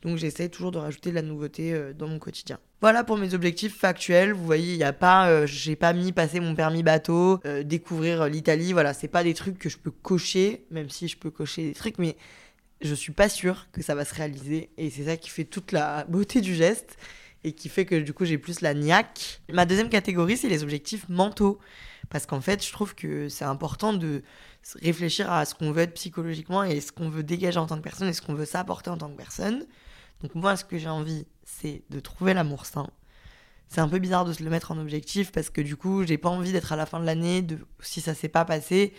Donc 0.02 0.16
j'essaie 0.16 0.48
toujours 0.48 0.70
de 0.70 0.78
rajouter 0.78 1.10
de 1.10 1.16
la 1.16 1.22
nouveauté 1.22 1.72
euh, 1.72 1.92
dans 1.92 2.06
mon 2.06 2.20
quotidien. 2.20 2.60
Voilà 2.80 3.02
pour 3.02 3.16
mes 3.16 3.34
objectifs 3.34 3.76
factuels. 3.76 4.32
Vous 4.32 4.44
voyez, 4.44 4.74
il 4.74 4.78
y 4.78 4.84
a 4.84 4.92
pas, 4.92 5.28
euh, 5.28 5.46
j'ai 5.46 5.74
pas 5.74 5.92
mis 5.92 6.12
passer 6.12 6.38
mon 6.38 6.54
permis 6.54 6.84
bateau, 6.84 7.40
euh, 7.44 7.64
découvrir 7.64 8.28
l'Italie. 8.28 8.72
Voilà, 8.72 8.94
c'est 8.94 9.08
pas 9.08 9.24
des 9.24 9.34
trucs 9.34 9.58
que 9.58 9.68
je 9.68 9.76
peux 9.76 9.90
cocher, 9.90 10.64
même 10.70 10.88
si 10.88 11.08
je 11.08 11.16
peux 11.16 11.30
cocher 11.30 11.66
des 11.66 11.74
trucs, 11.74 11.98
mais 11.98 12.16
je 12.80 12.94
suis 12.94 13.12
pas 13.12 13.28
sûre 13.28 13.66
que 13.72 13.82
ça 13.82 13.96
va 13.96 14.04
se 14.04 14.14
réaliser. 14.14 14.70
Et 14.78 14.90
c'est 14.90 15.04
ça 15.04 15.16
qui 15.16 15.30
fait 15.30 15.44
toute 15.44 15.72
la 15.72 16.04
beauté 16.04 16.40
du 16.40 16.54
geste 16.54 16.96
et 17.42 17.52
qui 17.52 17.68
fait 17.68 17.84
que 17.84 17.96
du 17.96 18.12
coup 18.12 18.24
j'ai 18.24 18.38
plus 18.38 18.60
la 18.60 18.74
niaque. 18.74 19.40
Ma 19.52 19.66
deuxième 19.66 19.88
catégorie, 19.88 20.36
c'est 20.36 20.48
les 20.48 20.62
objectifs 20.62 21.08
mentaux. 21.08 21.58
Parce 22.10 22.26
qu'en 22.26 22.40
fait, 22.40 22.64
je 22.64 22.72
trouve 22.72 22.94
que 22.94 23.28
c'est 23.28 23.44
important 23.44 23.92
de 23.92 24.22
réfléchir 24.82 25.30
à 25.30 25.44
ce 25.44 25.54
qu'on 25.54 25.72
veut 25.72 25.82
être 25.82 25.94
psychologiquement 25.94 26.62
et 26.62 26.80
ce 26.80 26.92
qu'on 26.92 27.10
veut 27.10 27.22
dégager 27.22 27.58
en 27.58 27.66
tant 27.66 27.76
que 27.76 27.82
personne 27.82 28.08
et 28.08 28.12
ce 28.12 28.22
qu'on 28.22 28.34
veut 28.34 28.46
s'apporter 28.46 28.90
en 28.90 28.96
tant 28.96 29.08
que 29.08 29.16
personne. 29.16 29.66
Donc 30.22 30.34
moi, 30.34 30.56
ce 30.56 30.64
que 30.64 30.78
j'ai 30.78 30.88
envie, 30.88 31.26
c'est 31.44 31.82
de 31.90 32.00
trouver 32.00 32.34
l'amour 32.34 32.66
sain. 32.66 32.88
C'est 33.68 33.80
un 33.80 33.88
peu 33.88 33.98
bizarre 33.98 34.24
de 34.24 34.32
se 34.32 34.42
le 34.42 34.50
mettre 34.50 34.70
en 34.72 34.78
objectif 34.78 35.30
parce 35.30 35.50
que 35.50 35.60
du 35.60 35.76
coup, 35.76 36.04
j'ai 36.06 36.16
pas 36.16 36.30
envie 36.30 36.52
d'être 36.52 36.72
à 36.72 36.76
la 36.76 36.86
fin 36.86 36.98
de 37.00 37.04
l'année, 37.04 37.42
de 37.42 37.58
si 37.80 38.00
ça 38.00 38.14
s'est 38.14 38.28
pas 38.28 38.46
passé, 38.46 38.94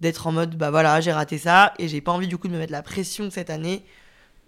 d'être 0.00 0.26
en 0.26 0.32
mode 0.32 0.56
bah 0.56 0.70
voilà, 0.70 1.00
j'ai 1.00 1.12
raté 1.12 1.38
ça 1.38 1.72
et 1.78 1.88
j'ai 1.88 2.00
pas 2.00 2.12
envie 2.12 2.28
du 2.28 2.36
coup 2.36 2.48
de 2.48 2.52
me 2.52 2.58
mettre 2.58 2.72
la 2.72 2.82
pression 2.82 3.30
cette 3.30 3.50
année 3.50 3.84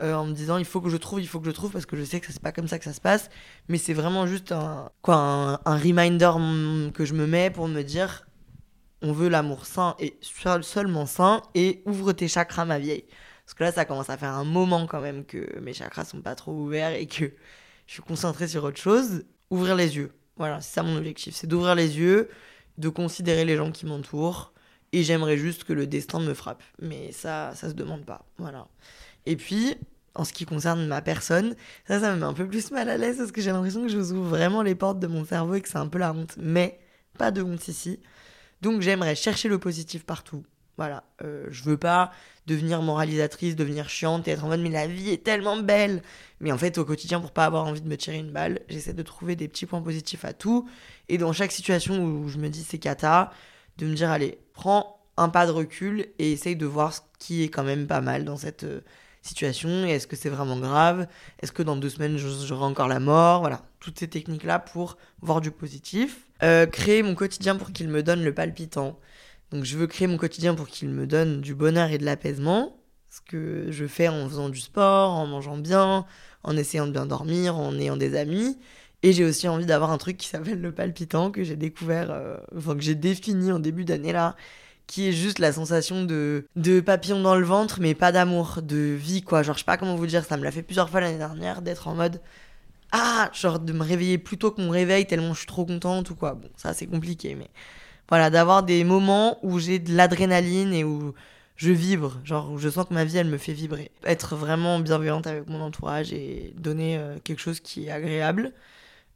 euh, 0.03 0.15
en 0.15 0.27
me 0.27 0.33
disant 0.33 0.59
il 0.59 0.65
faut 0.65 0.81
que 0.81 0.89
je 0.89 0.97
trouve, 0.97 1.21
il 1.21 1.29
faut 1.29 1.41
que 1.41 1.47
je 1.47 1.53
trouve 1.53 1.71
parce 1.71 1.87
que 1.87 1.97
je 1.97 2.05
sais 2.05 2.21
que 2.21 2.33
c'est 2.33 2.43
pas 2.43 2.53
comme 2.53 2.69
ça 2.69 2.79
que 2.79 2.85
ça 2.85 2.93
se 2.93 3.01
passe. 3.01 3.31
Mais 3.69 3.79
c'est 3.79 3.95
vraiment 3.95 4.27
juste 4.27 4.53
un, 4.53 4.91
quoi, 5.01 5.61
un, 5.65 5.77
reminder 5.77 6.33
que 6.93 7.05
je 7.05 7.15
me 7.15 7.27
mets 7.27 7.51
pour 7.51 7.69
me 7.69 7.83
dire 7.83 8.27
on 9.03 9.13
veut 9.13 9.29
l'amour 9.29 9.67
sain 9.67 9.97
et 9.99 10.19
seulement 10.63 11.07
sain 11.07 11.43
et 11.55 11.83
ouvre 11.87 12.13
tes 12.13 12.29
chakras 12.29 12.65
ma 12.65 12.79
vieille. 12.79 13.05
Parce 13.45 13.55
que 13.55 13.65
là 13.65 13.73
ça 13.73 13.85
commence 13.85 14.11
à 14.11 14.17
faire 14.17 14.33
un 14.33 14.45
moment 14.45 14.87
quand 14.87 15.01
même 15.01 15.25
que 15.25 15.59
mes 15.61 15.73
chakras 15.73 16.05
sont 16.05 16.21
pas 16.21 16.35
trop 16.35 16.53
ouverts 16.53 16.95
et 16.95 17.07
que 17.07 17.33
je 17.87 17.93
suis 17.93 18.03
concentrée 18.03 18.49
sur 18.49 18.65
autre 18.65 18.81
chose. 18.81 19.25
Ouvrir 19.51 19.77
les 19.77 19.97
yeux. 19.97 20.13
Voilà, 20.37 20.61
c'est 20.61 20.75
ça 20.75 20.83
mon 20.83 20.97
objectif, 20.97 21.35
c'est 21.35 21.47
d'ouvrir 21.47 21.75
les 21.75 21.99
yeux, 21.99 22.29
de 22.79 22.89
considérer 22.89 23.45
les 23.45 23.57
gens 23.57 23.71
qui 23.71 23.87
m'entourent. 23.87 24.53
Et 24.93 25.03
j'aimerais 25.05 25.39
juste 25.39 25.65
que 25.65 25.73
le 25.73 25.87
destin 25.87 26.21
me 26.21 26.35
frappe. 26.35 26.63
Mais 26.81 27.13
ça, 27.13 27.53
ça 27.55 27.69
se 27.69 27.75
demande 27.75 28.05
pas. 28.05 28.27
Voilà. 28.37 28.69
Et 29.25 29.37
puis, 29.37 29.77
en 30.15 30.25
ce 30.25 30.33
qui 30.33 30.45
concerne 30.45 30.87
ma 30.87 31.03
personne, 31.03 31.55
ça, 31.89 32.01
ça 32.01 32.15
me 32.15 32.21
met 32.21 32.27
un 32.27 32.35
peu 32.35 32.47
plus 32.47 32.71
mal 32.71 32.89
à 32.89 32.97
l'aise 32.97 33.19
parce 33.19 33.33
que 33.33 33.41
j'ai 33.41 33.51
l'impression 33.51 33.83
que 33.83 33.89
je 33.89 33.99
vous 33.99 34.13
ouvre 34.13 34.29
vraiment 34.29 34.63
les 34.63 34.75
portes 34.75 34.99
de 34.99 35.07
mon 35.07 35.25
cerveau 35.25 35.55
et 35.55 35.61
que 35.61 35.69
c'est 35.69 35.79
un 35.79 35.89
peu 35.89 35.99
la 35.99 36.13
honte. 36.13 36.37
Mais 36.39 36.79
pas 37.19 37.31
de 37.31 37.43
honte 37.43 37.69
ici. 37.69 38.01
Donc 38.61 38.83
j'aimerais 38.83 39.15
chercher 39.15 39.49
le 39.49 39.59
positif 39.59 40.05
partout. 40.05 40.45
Voilà, 40.79 41.05
euh, 41.23 41.47
je 41.51 41.65
veux 41.65 41.77
pas 41.77 42.13
devenir 42.47 42.81
moralisatrice, 42.83 43.57
devenir 43.57 43.89
chiante 43.89 44.27
et 44.27 44.33
être 44.33 44.45
en 44.45 44.49
mode 44.49 44.61
mais 44.61 44.71
la 44.71 44.87
vie 44.87 45.11
est 45.11 45.23
tellement 45.23 45.57
belle. 45.57 46.03
Mais 46.41 46.51
en 46.51 46.59
fait, 46.59 46.79
au 46.79 46.85
quotidien, 46.85 47.21
pour 47.21 47.33
pas 47.33 47.45
avoir 47.45 47.67
envie 47.67 47.83
de 47.83 47.89
me 47.89 47.97
tirer 47.97 48.19
une 48.19 48.33
balle, 48.33 48.61
j'essaie 48.69 48.95
de 48.95 49.03
trouver 49.03 49.37
des 49.37 49.49
petits 49.49 49.67
points 49.67 49.83
positifs 49.83 50.25
à 50.25 50.33
tout. 50.33 50.69
Et 51.09 51.19
dans 51.19 51.33
chaque 51.33 51.53
situation 51.53 52.03
où 52.03 52.29
je 52.29 52.39
me 52.39 52.49
dis 52.49 52.65
c'est 52.65 52.79
cata, 52.79 53.33
de 53.79 53.87
me 53.87 53.95
dire 53.95 54.11
allez, 54.11 54.39
prends 54.55 54.99
un 55.17 55.29
pas 55.29 55.47
de 55.47 55.53
recul 55.53 56.09
et 56.19 56.33
essaye 56.33 56.57
de 56.57 56.67
voir 56.67 56.95
ce 56.95 57.01
qui 57.19 57.43
est 57.43 57.49
quand 57.49 57.65
même 57.65 57.87
pas 57.87 58.01
mal 58.01 58.25
dans 58.25 58.37
cette 58.37 58.65
euh, 58.65 58.81
situation 59.23 59.87
et 59.87 59.91
est-ce 59.91 60.07
que 60.07 60.17
c'est 60.17 60.29
vraiment 60.29 60.59
grave? 60.59 61.07
Est-ce 61.41 61.53
que 61.53 61.63
dans 61.63 61.77
deux 61.77 61.89
semaines 61.89 62.19
j'aurai 62.19 62.65
encore 62.65 62.89
la 62.89 63.01
mort? 63.01 63.41
Voilà, 63.41 63.63
toutes 63.81 63.99
ces 63.99 64.09
techniques-là 64.09 64.59
pour 64.59 64.99
voir 65.21 65.41
du 65.41 65.51
positif. 65.51 66.27
Euh, 66.43 66.67
créer 66.67 67.03
mon 67.03 67.15
quotidien 67.15 67.57
pour 67.57 67.73
qu'il 67.73 67.89
me 67.89 68.03
donne 68.03 68.25
le 68.25 68.35
palpitant. 68.35 68.99
Donc 69.53 69.65
je 69.65 69.79
veux 69.79 69.87
créer 69.87 70.09
mon 70.09 70.17
quotidien 70.17 70.55
pour 70.55 70.67
qu'il 70.67 70.89
me 70.89 71.07
donne 71.07 71.41
du 71.41 71.55
bonheur 71.55 71.91
et 71.91 71.99
de 71.99 72.05
l'apaisement. 72.05 72.77
Ce 73.11 73.21
que 73.21 73.67
je 73.71 73.87
fais 73.87 74.09
en 74.09 74.29
faisant 74.29 74.49
du 74.49 74.59
sport, 74.59 75.11
en 75.11 75.27
mangeant 75.27 75.59
bien, 75.59 76.07
en 76.43 76.57
essayant 76.57 76.87
de 76.87 76.93
bien 76.93 77.07
dormir, 77.07 77.57
en 77.57 77.79
ayant 77.79 77.97
des 77.97 78.17
amis. 78.17 78.59
Et 79.03 79.13
j'ai 79.13 79.25
aussi 79.25 79.49
envie 79.49 79.67
d'avoir 79.67 79.91
un 79.91 79.99
truc 79.99 80.17
qui 80.17 80.29
s'appelle 80.29 80.61
le 80.61 80.73
palpitant 80.73 81.31
que 81.31 81.45
j'ai 81.45 81.57
découvert, 81.57 82.11
euh, 82.11 82.37
enfin 82.57 82.75
que 82.75 82.83
j'ai 82.83 82.95
défini 82.95 83.53
en 83.53 83.59
début 83.59 83.85
d'année 83.85 84.13
là, 84.13 84.37
qui 84.93 85.09
est 85.09 85.13
juste 85.13 85.39
la 85.39 85.55
sensation 85.55 86.05
de, 86.05 86.47
de 86.55 86.81
papillon 86.81 87.23
dans 87.23 87.35
le 87.35 87.47
ventre, 87.47 87.79
mais 87.81 87.95
pas 87.95 88.13
d'amour, 88.13 88.61
de 88.63 88.77
vie, 88.77 89.23
quoi. 89.23 89.43
Genre, 89.43 89.55
je 89.55 89.61
sais 89.61 89.65
pas 89.65 89.79
comment 89.79 89.97
vous 89.97 90.07
dire, 90.07 90.23
ça 90.23 90.37
me 90.37 90.45
l'a 90.45 90.51
fait 90.51 90.61
plusieurs 90.63 90.91
fois 90.91 91.01
l'année 91.01 91.17
dernière 91.17 91.63
d'être 91.63 91.89
en 91.89 91.95
mode 91.95 92.21
Ah, 92.93 93.31
genre 93.33 93.59
de 93.59 93.73
me 93.73 93.83
réveiller 93.83 94.19
plus 94.19 94.37
tôt 94.37 94.51
qu'on 94.51 94.65
me 94.65 94.71
réveille 94.71 95.07
tellement 95.07 95.33
je 95.33 95.39
suis 95.39 95.47
trop 95.47 95.65
contente 95.65 96.11
ou 96.11 96.15
quoi. 96.15 96.35
Bon, 96.35 96.51
ça 96.57 96.75
c'est 96.75 96.87
compliqué, 96.87 97.35
mais 97.35 97.49
voilà, 98.11 98.29
d'avoir 98.29 98.65
des 98.65 98.85
moments 98.85 99.39
où 99.43 99.59
j'ai 99.59 99.79
de 99.79 99.95
l'adrénaline 99.95 100.75
et 100.75 100.85
où 100.85 101.15
je 101.57 101.71
vibre, 101.71 102.21
genre 102.23 102.53
où 102.53 102.59
je 102.59 102.69
sens 102.69 102.87
que 102.87 102.93
ma 102.93 103.07
vie 103.07 103.17
elle 103.17 103.29
me 103.29 103.39
fait 103.39 103.55
vibrer. 103.55 103.93
Être 104.05 104.37
vraiment 104.37 104.79
bienveillante 104.79 105.27
avec 105.27 105.49
mon 105.49 105.63
entourage 105.63 106.13
et 106.13 106.53
donner 106.59 106.99
euh, 106.99 107.17
quelque 107.25 107.41
chose 107.41 107.61
qui 107.61 107.87
est 107.87 107.91
agréable. 107.91 108.53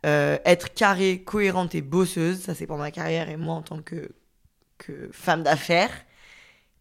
Euh, 0.06 0.38
être 0.46 0.72
carré, 0.72 1.22
cohérente 1.22 1.74
et 1.74 1.82
bosseuse, 1.82 2.40
ça 2.40 2.54
c'est 2.54 2.66
pour 2.66 2.78
ma 2.78 2.90
carrière 2.90 3.28
et 3.28 3.36
moi 3.36 3.56
en 3.56 3.62
tant 3.62 3.82
que 3.82 4.10
que 4.78 5.08
femme 5.12 5.42
d'affaires. 5.42 6.04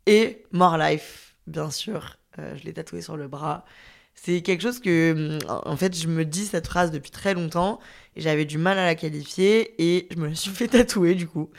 Et 0.05 0.43
More 0.51 0.77
Life, 0.77 1.35
bien 1.47 1.71
sûr. 1.71 2.17
Euh, 2.39 2.55
je 2.57 2.63
l'ai 2.63 2.73
tatoué 2.73 3.01
sur 3.01 3.17
le 3.17 3.27
bras. 3.27 3.65
C'est 4.13 4.41
quelque 4.41 4.61
chose 4.61 4.79
que, 4.79 5.13
mm, 5.13 5.39
en 5.47 5.75
fait, 5.75 5.95
je 5.95 6.07
me 6.07 6.25
dis 6.25 6.45
cette 6.45 6.67
phrase 6.67 6.91
depuis 6.91 7.11
très 7.11 7.33
longtemps 7.33 7.79
et 8.15 8.21
j'avais 8.21 8.45
du 8.45 8.57
mal 8.57 8.79
à 8.79 8.85
la 8.85 8.95
qualifier 8.95 9.75
et 9.77 10.07
je 10.11 10.17
me 10.17 10.33
suis 10.33 10.51
fait 10.51 10.67
tatouer 10.67 11.15
du 11.15 11.27
coup. 11.27 11.49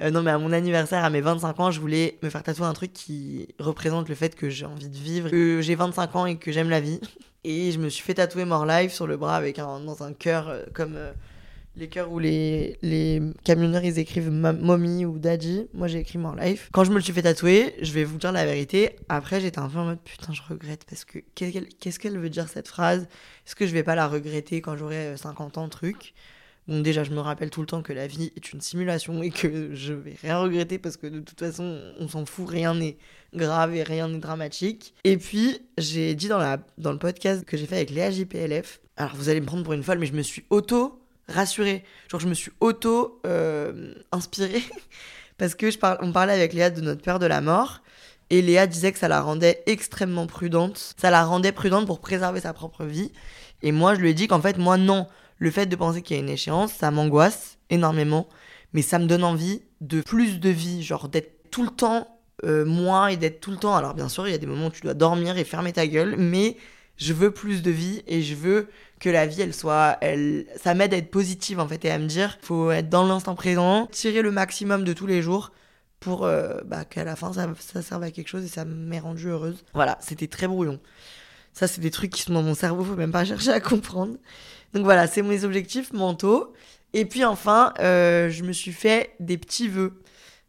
Euh, 0.00 0.10
non, 0.10 0.22
mais 0.22 0.30
à 0.30 0.38
mon 0.38 0.52
anniversaire, 0.52 1.04
à 1.04 1.10
mes 1.10 1.20
25 1.20 1.60
ans, 1.60 1.70
je 1.70 1.80
voulais 1.80 2.18
me 2.22 2.30
faire 2.30 2.42
tatouer 2.42 2.66
un 2.66 2.74
truc 2.74 2.92
qui 2.92 3.48
représente 3.58 4.08
le 4.08 4.14
fait 4.14 4.34
que 4.34 4.50
j'ai 4.50 4.66
envie 4.66 4.88
de 4.88 4.96
vivre, 4.96 5.30
que 5.30 5.60
j'ai 5.62 5.74
25 5.74 6.16
ans 6.16 6.26
et 6.26 6.36
que 6.36 6.52
j'aime 6.52 6.68
la 6.70 6.80
vie. 6.80 7.00
Et 7.44 7.72
je 7.72 7.78
me 7.78 7.88
suis 7.88 8.04
fait 8.04 8.14
tatouer 8.14 8.44
More 8.44 8.66
Life 8.66 8.92
sur 8.92 9.06
le 9.06 9.16
bras 9.16 9.36
avec 9.36 9.58
un, 9.58 9.80
dans 9.80 10.02
un 10.02 10.12
cœur 10.12 10.48
euh, 10.48 10.64
comme 10.74 10.96
les 11.76 11.88
cœurs 11.88 12.10
où 12.12 12.18
les, 12.18 12.78
camionneurs 13.44 13.84
ils 13.84 13.98
écrivent 13.98 14.30
mommy 14.30 15.04
ou 15.04 15.18
daddy. 15.18 15.68
Moi 15.74 15.88
j'ai 15.88 16.00
écrit 16.00 16.18
mon 16.18 16.34
life. 16.34 16.68
Quand 16.72 16.84
je 16.84 16.90
me 16.90 16.96
le 16.96 17.02
suis 17.02 17.12
fait 17.12 17.22
tatouer, 17.22 17.74
je 17.80 17.92
vais 17.92 18.04
vous 18.04 18.18
dire 18.18 18.32
la 18.32 18.44
vérité. 18.44 18.96
Après 19.08 19.40
j'étais 19.40 19.58
un 19.58 19.68
peu 19.68 19.78
en 19.78 19.84
mode 19.84 20.00
putain, 20.00 20.32
je 20.32 20.42
regrette 20.48 20.84
parce 20.88 21.04
que 21.04 21.18
qu'est-ce 21.34 21.98
qu'elle 21.98 22.18
veut 22.18 22.30
dire 22.30 22.48
cette 22.48 22.68
phrase? 22.68 23.08
Est-ce 23.46 23.54
que 23.54 23.66
je 23.66 23.72
vais 23.72 23.82
pas 23.82 23.94
la 23.94 24.06
regretter 24.06 24.60
quand 24.60 24.76
j'aurai 24.76 25.16
50 25.16 25.56
euh, 25.56 25.60
ans, 25.60 25.68
truc? 25.68 26.14
Bon, 26.68 26.80
déjà, 26.80 27.02
je 27.02 27.10
me 27.10 27.18
rappelle 27.18 27.50
tout 27.50 27.60
le 27.60 27.66
temps 27.66 27.82
que 27.82 27.92
la 27.92 28.06
vie 28.06 28.32
est 28.36 28.52
une 28.52 28.60
simulation 28.60 29.20
et 29.20 29.30
que 29.30 29.74
je 29.74 29.92
vais 29.92 30.14
rien 30.22 30.38
regretter 30.38 30.78
parce 30.78 30.96
que 30.96 31.08
de 31.08 31.18
toute 31.18 31.40
façon, 31.40 31.80
on 31.98 32.06
s'en 32.06 32.24
fout, 32.24 32.48
rien 32.48 32.74
n'est 32.74 32.98
grave 33.34 33.74
et 33.74 33.82
rien 33.82 34.06
n'est 34.08 34.18
dramatique. 34.18 34.94
Et 35.02 35.16
puis, 35.16 35.58
j'ai 35.76 36.14
dit 36.14 36.28
dans, 36.28 36.58
dans 36.78 36.92
le 36.92 36.98
podcast 36.98 37.44
que 37.44 37.56
j'ai 37.56 37.66
fait 37.66 37.76
avec 37.76 37.90
Léa 37.90 38.12
JPLF, 38.12 38.80
alors 38.96 39.16
vous 39.16 39.28
allez 39.28 39.40
me 39.40 39.46
prendre 39.46 39.64
pour 39.64 39.72
une 39.72 39.82
folle, 39.82 39.98
mais 39.98 40.06
je 40.06 40.12
me 40.12 40.22
suis 40.22 40.44
auto 40.50 41.01
rassurée. 41.28 41.84
Genre, 42.08 42.20
je 42.20 42.28
me 42.28 42.34
suis 42.34 42.52
auto 42.60 43.20
euh, 43.26 43.94
parce 45.38 45.54
que 45.54 45.70
je 45.70 45.78
on 46.00 46.12
parlait 46.12 46.32
avec 46.32 46.52
Léa 46.52 46.70
de 46.70 46.80
notre 46.80 47.02
père 47.02 47.18
de 47.18 47.26
la 47.26 47.40
mort. 47.40 47.82
Et 48.30 48.40
Léa 48.40 48.66
disait 48.66 48.92
que 48.92 48.98
ça 48.98 49.08
la 49.08 49.20
rendait 49.20 49.62
extrêmement 49.66 50.26
prudente. 50.26 50.94
Ça 50.96 51.10
la 51.10 51.24
rendait 51.24 51.52
prudente 51.52 51.86
pour 51.86 52.00
préserver 52.00 52.40
sa 52.40 52.52
propre 52.52 52.84
vie. 52.84 53.12
Et 53.62 53.72
moi, 53.72 53.94
je 53.94 54.00
lui 54.00 54.10
ai 54.10 54.14
dit 54.14 54.26
qu'en 54.26 54.40
fait, 54.40 54.58
moi, 54.58 54.78
non. 54.78 55.06
Le 55.38 55.50
fait 55.50 55.66
de 55.66 55.76
penser 55.76 56.02
qu'il 56.02 56.16
y 56.16 56.20
a 56.20 56.22
une 56.22 56.30
échéance, 56.30 56.72
ça 56.72 56.90
m'angoisse 56.90 57.58
énormément. 57.68 58.28
Mais 58.72 58.82
ça 58.82 58.98
me 58.98 59.06
donne 59.06 59.24
envie 59.24 59.62
de 59.80 60.00
plus 60.00 60.40
de 60.40 60.48
vie. 60.48 60.82
Genre 60.82 61.08
d'être 61.08 61.50
tout 61.50 61.62
le 61.62 61.70
temps 61.70 62.08
euh, 62.44 62.64
moi 62.64 63.12
et 63.12 63.16
d'être 63.16 63.40
tout 63.40 63.50
le 63.50 63.56
temps. 63.56 63.76
Alors, 63.76 63.94
bien 63.94 64.08
sûr, 64.08 64.26
il 64.26 64.32
y 64.32 64.34
a 64.34 64.38
des 64.38 64.46
moments 64.46 64.66
où 64.66 64.70
tu 64.70 64.80
dois 64.80 64.94
dormir 64.94 65.36
et 65.36 65.44
fermer 65.44 65.72
ta 65.72 65.86
gueule. 65.86 66.16
Mais 66.18 66.56
je 67.02 67.12
veux 67.12 67.30
plus 67.30 67.62
de 67.62 67.70
vie 67.70 68.02
et 68.06 68.22
je 68.22 68.34
veux 68.34 68.68
que 69.00 69.10
la 69.10 69.26
vie 69.26 69.42
elle 69.42 69.54
soit 69.54 69.98
elle 70.00 70.46
ça 70.56 70.74
m'aide 70.74 70.94
à 70.94 70.96
être 70.96 71.10
positive 71.10 71.58
en 71.58 71.66
fait 71.66 71.84
et 71.84 71.90
à 71.90 71.98
me 71.98 72.06
dire 72.06 72.38
faut 72.42 72.70
être 72.70 72.88
dans 72.88 73.06
l'instant 73.06 73.34
présent 73.34 73.86
tirer 73.86 74.22
le 74.22 74.30
maximum 74.30 74.84
de 74.84 74.92
tous 74.92 75.06
les 75.06 75.22
jours 75.22 75.52
pour 76.02 76.24
euh, 76.24 76.60
bah, 76.64 76.84
qu'à 76.84 77.04
la 77.04 77.16
fin 77.16 77.32
ça, 77.32 77.48
ça, 77.58 77.80
serve 77.80 78.02
à 78.02 78.10
quelque 78.10 78.28
chose 78.28 78.44
et 78.44 78.48
ça 78.48 78.64
m'ait 78.64 78.98
rendue 78.98 79.28
heureuse. 79.28 79.64
Voilà, 79.72 79.98
c'était 80.02 80.26
très 80.26 80.48
brouillon. 80.48 80.80
Ça, 81.54 81.68
c'est 81.68 81.80
des 81.80 81.90
trucs 81.90 82.10
qui 82.10 82.22
sont 82.22 82.32
dans 82.32 82.42
mon 82.42 82.54
cerveau, 82.54 82.82
faut 82.82 82.96
même 82.96 83.12
pas 83.12 83.24
chercher 83.24 83.50
à 83.50 83.60
comprendre. 83.60 84.16
Donc 84.74 84.84
voilà, 84.84 85.06
c'est 85.06 85.22
mes 85.22 85.44
objectifs 85.44 85.92
mentaux. 85.92 86.52
Et 86.92 87.04
puis 87.04 87.24
enfin, 87.24 87.72
euh, 87.78 88.30
je 88.30 88.42
me 88.42 88.52
suis 88.52 88.72
fait 88.72 89.14
des 89.20 89.38
petits 89.38 89.68
vœux. 89.68 90.02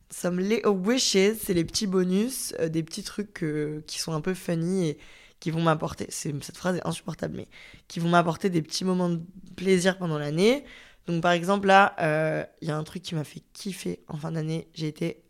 Some 0.10 0.40
little 0.40 0.70
wishes, 0.70 1.36
c'est 1.40 1.54
les 1.54 1.64
petits 1.64 1.88
bonus, 1.88 2.54
euh, 2.60 2.70
des 2.70 2.84
petil 2.84 3.04
trucs 3.04 3.46
qui 3.86 4.00
sont 4.00 4.14
un 4.14 4.22
peu 4.22 4.34
funny 4.34 4.90
et 4.90 4.98
qui 5.44 5.52
vont 5.52 5.62
m'apporter, 5.62 6.08
cette 6.10 6.56
phrase 6.56 6.78
est 6.78 6.88
insupportable, 6.88 7.36
mais 7.36 7.50
qui 7.90 8.00
vont 8.00 8.08
m'apporter 8.08 8.50
des 8.50 8.62
petits 8.62 8.86
moments 8.86 9.10
de 9.10 9.20
plaisir 9.58 9.98
pendant 9.98 10.18
l'année. 10.18 10.64
Donc 11.06 11.22
par 11.22 11.34
exemple 11.34 11.68
là, 11.68 11.98
euh, 12.00 12.46
il 12.62 12.70
y 12.70 12.72
a 12.72 12.78
un 12.78 12.84
truc 12.86 13.04
qui 13.04 13.14
m'a 13.14 13.26
fait 13.26 13.42
kiffer 13.52 14.00
en 14.08 14.16
fin 14.16 14.32
d'année. 14.32 14.70
J'ai 14.74 14.88
été 14.88 15.22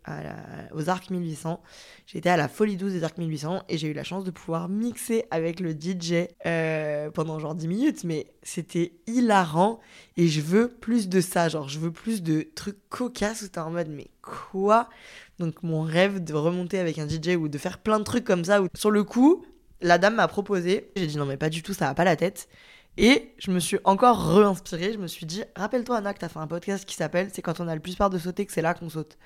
aux 0.72 0.88
Arcs 0.88 1.10
1800, 1.10 1.60
j'ai 2.06 2.18
été 2.18 2.30
à 2.30 2.36
la 2.36 2.46
Folie 2.46 2.76
12 2.76 2.92
des 2.92 3.02
Arcs 3.02 3.18
1800 3.18 3.64
et 3.68 3.76
j'ai 3.76 3.88
eu 3.88 3.92
la 3.92 4.04
chance 4.04 4.22
de 4.22 4.30
pouvoir 4.30 4.68
mixer 4.68 5.24
avec 5.32 5.58
le 5.58 5.72
DJ 5.72 6.28
euh, 6.46 7.10
pendant 7.10 7.40
genre 7.40 7.56
10 7.56 7.66
minutes. 7.66 8.04
Mais 8.04 8.28
c'était 8.44 8.92
hilarant 9.08 9.80
et 10.16 10.28
je 10.28 10.40
veux 10.40 10.68
plus 10.68 11.08
de 11.08 11.20
ça. 11.20 11.48
Genre 11.48 11.68
je 11.68 11.80
veux 11.80 11.90
plus 11.90 12.22
de 12.22 12.46
trucs 12.54 12.78
cocasses 12.88 13.42
où 13.42 13.48
t'es 13.48 13.58
en 13.58 13.72
mode 13.72 13.88
mais 13.88 14.12
quoi? 14.22 14.88
Donc 15.40 15.64
mon 15.64 15.82
rêve 15.82 16.22
de 16.22 16.34
remonter 16.34 16.78
avec 16.78 17.00
un 17.00 17.08
DJ 17.08 17.30
ou 17.36 17.48
de 17.48 17.58
faire 17.58 17.78
plein 17.78 17.98
de 17.98 18.04
trucs 18.04 18.24
comme 18.24 18.44
ça 18.44 18.62
où 18.62 18.68
sur 18.76 18.92
le 18.92 19.02
coup, 19.02 19.44
la 19.84 19.98
dame 19.98 20.16
m'a 20.16 20.26
proposé. 20.26 20.90
J'ai 20.96 21.06
dit 21.06 21.16
non 21.16 21.26
mais 21.26 21.36
pas 21.36 21.50
du 21.50 21.62
tout, 21.62 21.74
ça 21.74 21.86
va 21.86 21.94
pas 21.94 22.04
la 22.04 22.16
tête. 22.16 22.48
Et 22.96 23.34
je 23.38 23.50
me 23.50 23.58
suis 23.60 23.78
encore 23.84 24.34
re-inspirée. 24.34 24.92
Je 24.92 24.98
me 24.98 25.06
suis 25.06 25.26
dit, 25.26 25.42
rappelle-toi, 25.56 25.96
Anna, 25.98 26.14
que 26.14 26.20
t'as 26.20 26.28
fait 26.28 26.38
un 26.38 26.46
podcast 26.46 26.84
qui 26.84 26.94
s'appelle 26.94 27.28
C'est 27.32 27.42
quand 27.42 27.60
on 27.60 27.68
a 27.68 27.74
le 27.74 27.80
plus 27.80 27.96
peur 27.96 28.10
de 28.10 28.18
sauter 28.18 28.46
que 28.46 28.52
c'est 28.52 28.62
là 28.62 28.74
qu'on 28.74 28.88
saute. 28.88 29.18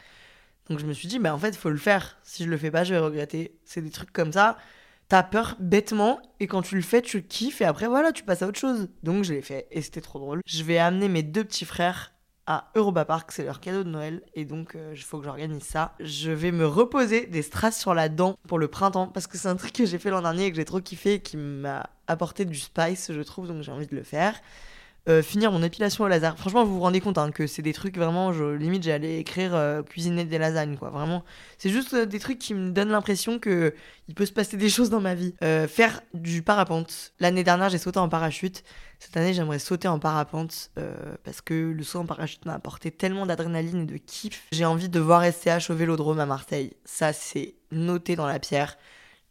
Donc 0.68 0.78
je 0.78 0.86
me 0.86 0.92
suis 0.92 1.08
dit, 1.08 1.18
bah 1.18 1.34
en 1.34 1.38
fait, 1.38 1.56
faut 1.56 1.70
le 1.70 1.76
faire. 1.76 2.18
Si 2.22 2.44
je 2.44 2.48
le 2.48 2.56
fais 2.56 2.70
pas, 2.70 2.84
je 2.84 2.94
vais 2.94 3.00
regretter. 3.00 3.58
C'est 3.64 3.82
des 3.82 3.90
trucs 3.90 4.12
comme 4.12 4.32
ça. 4.32 4.58
T'as 5.08 5.22
peur 5.22 5.56
bêtement 5.58 6.20
et 6.38 6.46
quand 6.46 6.60
tu 6.60 6.76
le 6.76 6.82
fais, 6.82 7.00
tu 7.00 7.22
kiffes 7.22 7.62
et 7.62 7.64
après 7.64 7.86
voilà, 7.86 8.12
tu 8.12 8.24
passes 8.24 8.42
à 8.42 8.46
autre 8.46 8.58
chose. 8.58 8.88
Donc 9.02 9.24
je 9.24 9.32
l'ai 9.32 9.40
fait 9.40 9.66
et 9.70 9.80
c'était 9.80 10.02
trop 10.02 10.18
drôle. 10.18 10.42
Je 10.44 10.62
vais 10.62 10.76
amener 10.76 11.08
mes 11.08 11.22
deux 11.22 11.44
petits 11.44 11.64
frères 11.64 12.12
à 12.48 12.70
Europa 12.74 13.04
Park, 13.04 13.30
c'est 13.30 13.44
leur 13.44 13.60
cadeau 13.60 13.84
de 13.84 13.90
Noël 13.90 14.22
et 14.34 14.46
donc 14.46 14.70
il 14.74 14.80
euh, 14.80 14.96
faut 14.96 15.18
que 15.18 15.24
j'organise 15.24 15.62
ça. 15.62 15.92
Je 16.00 16.30
vais 16.30 16.50
me 16.50 16.66
reposer 16.66 17.26
des 17.26 17.42
strass 17.42 17.78
sur 17.78 17.92
la 17.92 18.08
dent 18.08 18.38
pour 18.48 18.58
le 18.58 18.68
printemps 18.68 19.06
parce 19.06 19.26
que 19.26 19.36
c'est 19.36 19.48
un 19.48 19.56
truc 19.56 19.74
que 19.74 19.84
j'ai 19.84 19.98
fait 19.98 20.08
l'an 20.08 20.22
dernier 20.22 20.46
et 20.46 20.50
que 20.50 20.56
j'ai 20.56 20.64
trop 20.64 20.80
kiffé 20.80 21.14
et 21.14 21.20
qui 21.20 21.36
m'a 21.36 21.90
apporté 22.06 22.46
du 22.46 22.58
spice, 22.58 23.12
je 23.12 23.20
trouve, 23.20 23.48
donc 23.48 23.62
j'ai 23.62 23.70
envie 23.70 23.86
de 23.86 23.94
le 23.94 24.02
faire. 24.02 24.40
Euh, 25.08 25.22
finir 25.22 25.50
mon 25.52 25.62
épilation 25.62 26.04
au 26.04 26.08
laser. 26.08 26.36
Franchement, 26.36 26.64
vous 26.66 26.74
vous 26.74 26.80
rendez 26.80 27.00
compte 27.00 27.16
hein, 27.16 27.30
que 27.30 27.46
c'est 27.46 27.62
des 27.62 27.72
trucs 27.72 27.96
vraiment, 27.96 28.34
je, 28.34 28.44
limite 28.44 28.82
j'allais 28.82 29.18
écrire 29.18 29.54
euh, 29.54 29.82
cuisiner 29.82 30.26
des 30.26 30.36
lasagnes, 30.36 30.76
quoi. 30.76 30.90
Vraiment, 30.90 31.24
c'est 31.56 31.70
juste 31.70 31.94
euh, 31.94 32.04
des 32.04 32.18
trucs 32.18 32.38
qui 32.38 32.52
me 32.52 32.72
donnent 32.72 32.90
l'impression 32.90 33.38
que 33.38 33.74
il 34.08 34.14
peut 34.14 34.26
se 34.26 34.32
passer 34.32 34.58
des 34.58 34.68
choses 34.68 34.90
dans 34.90 35.00
ma 35.00 35.14
vie. 35.14 35.34
faire 35.68 36.00
du 36.14 36.42
parapente. 36.42 37.12
L'année 37.20 37.44
dernière, 37.44 37.68
j'ai 37.68 37.78
sauté 37.78 37.98
en 37.98 38.08
parachute. 38.08 38.64
Cette 38.98 39.16
année, 39.16 39.32
j'aimerais 39.32 39.58
sauter 39.58 39.86
en 39.86 39.98
parapente 39.98 40.70
parce 41.24 41.42
que 41.42 41.72
le 41.76 41.82
saut 41.82 41.98
en 41.98 42.06
parachute 42.06 42.46
m'a 42.46 42.54
apporté 42.54 42.90
tellement 42.90 43.26
d'adrénaline 43.26 43.82
et 43.82 43.84
de 43.84 43.98
kiff. 43.98 44.46
J'ai 44.52 44.64
envie 44.64 44.88
de 44.88 44.98
voir 44.98 45.24
SCH 45.30 45.68
au 45.68 45.74
Vélodrome 45.74 46.20
à 46.20 46.26
Marseille. 46.26 46.72
Ça, 46.86 47.12
c'est 47.12 47.54
noté 47.70 48.16
dans 48.16 48.26
la 48.26 48.38
pierre. 48.38 48.78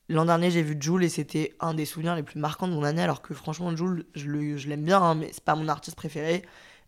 L'an 0.09 0.25
dernier, 0.25 0.51
j'ai 0.51 0.61
vu 0.61 0.77
Jules 0.79 1.03
et 1.03 1.09
c'était 1.09 1.53
un 1.59 1.73
des 1.73 1.85
souvenirs 1.85 2.15
les 2.15 2.23
plus 2.23 2.39
marquants 2.39 2.67
de 2.67 2.73
mon 2.73 2.83
année, 2.83 3.01
alors 3.01 3.21
que 3.21 3.33
franchement, 3.33 3.75
Jules, 3.75 4.05
je 4.15 4.69
l'aime 4.69 4.83
bien, 4.83 5.01
hein, 5.01 5.15
mais 5.15 5.29
c'est 5.33 5.43
pas 5.43 5.55
mon 5.55 5.67
artiste 5.67 5.97
préféré. 5.97 6.43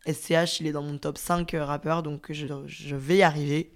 SCH, 0.07 0.61
il 0.61 0.67
est 0.67 0.71
dans 0.71 0.81
mon 0.81 0.97
top 0.97 1.17
5 1.17 1.53
euh, 1.53 1.65
rappeurs, 1.65 2.03
donc 2.03 2.31
je, 2.31 2.95
vais 2.95 3.17
y 3.17 3.23
arriver. 3.23 3.73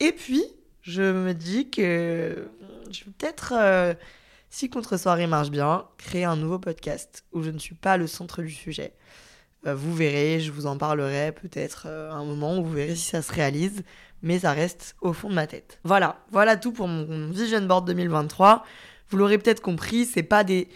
Et 0.00 0.12
puis, 0.12 0.44
je 0.82 1.02
me 1.02 1.32
dis 1.32 1.70
que 1.70 2.48
je 2.90 3.04
vais 3.04 3.10
peut-être, 3.18 3.54
euh, 3.56 3.94
si 4.50 4.68
Contre-soirée 4.68 5.26
marche 5.26 5.50
bien, 5.50 5.86
créer 5.96 6.24
un 6.24 6.36
nouveau 6.36 6.58
podcast 6.58 7.24
où 7.32 7.42
je 7.42 7.50
ne 7.50 7.58
suis 7.58 7.74
pas 7.74 7.96
le 7.96 8.06
centre 8.06 8.42
du 8.42 8.50
sujet. 8.50 8.92
Euh, 9.66 9.74
vous 9.74 9.94
verrez, 9.94 10.40
je 10.40 10.52
vous 10.52 10.66
en 10.66 10.76
parlerai 10.76 11.32
peut-être 11.32 11.86
un 11.86 12.24
moment 12.24 12.60
vous 12.60 12.72
verrez 12.72 12.96
si 12.96 13.08
ça 13.10 13.22
se 13.22 13.32
réalise 13.32 13.82
mais 14.24 14.40
ça 14.40 14.52
reste 14.52 14.96
au 15.02 15.12
fond 15.12 15.28
de 15.28 15.34
ma 15.34 15.46
tête. 15.46 15.78
Voilà, 15.84 16.24
voilà 16.32 16.56
tout 16.56 16.72
pour 16.72 16.88
mon 16.88 17.30
Vision 17.30 17.60
Board 17.60 17.86
2023. 17.86 18.64
Vous 19.10 19.18
l'aurez 19.18 19.36
peut-être 19.38 19.60
compris, 19.60 20.06
c'est 20.06 20.22
pas 20.22 20.42
des. 20.42 20.68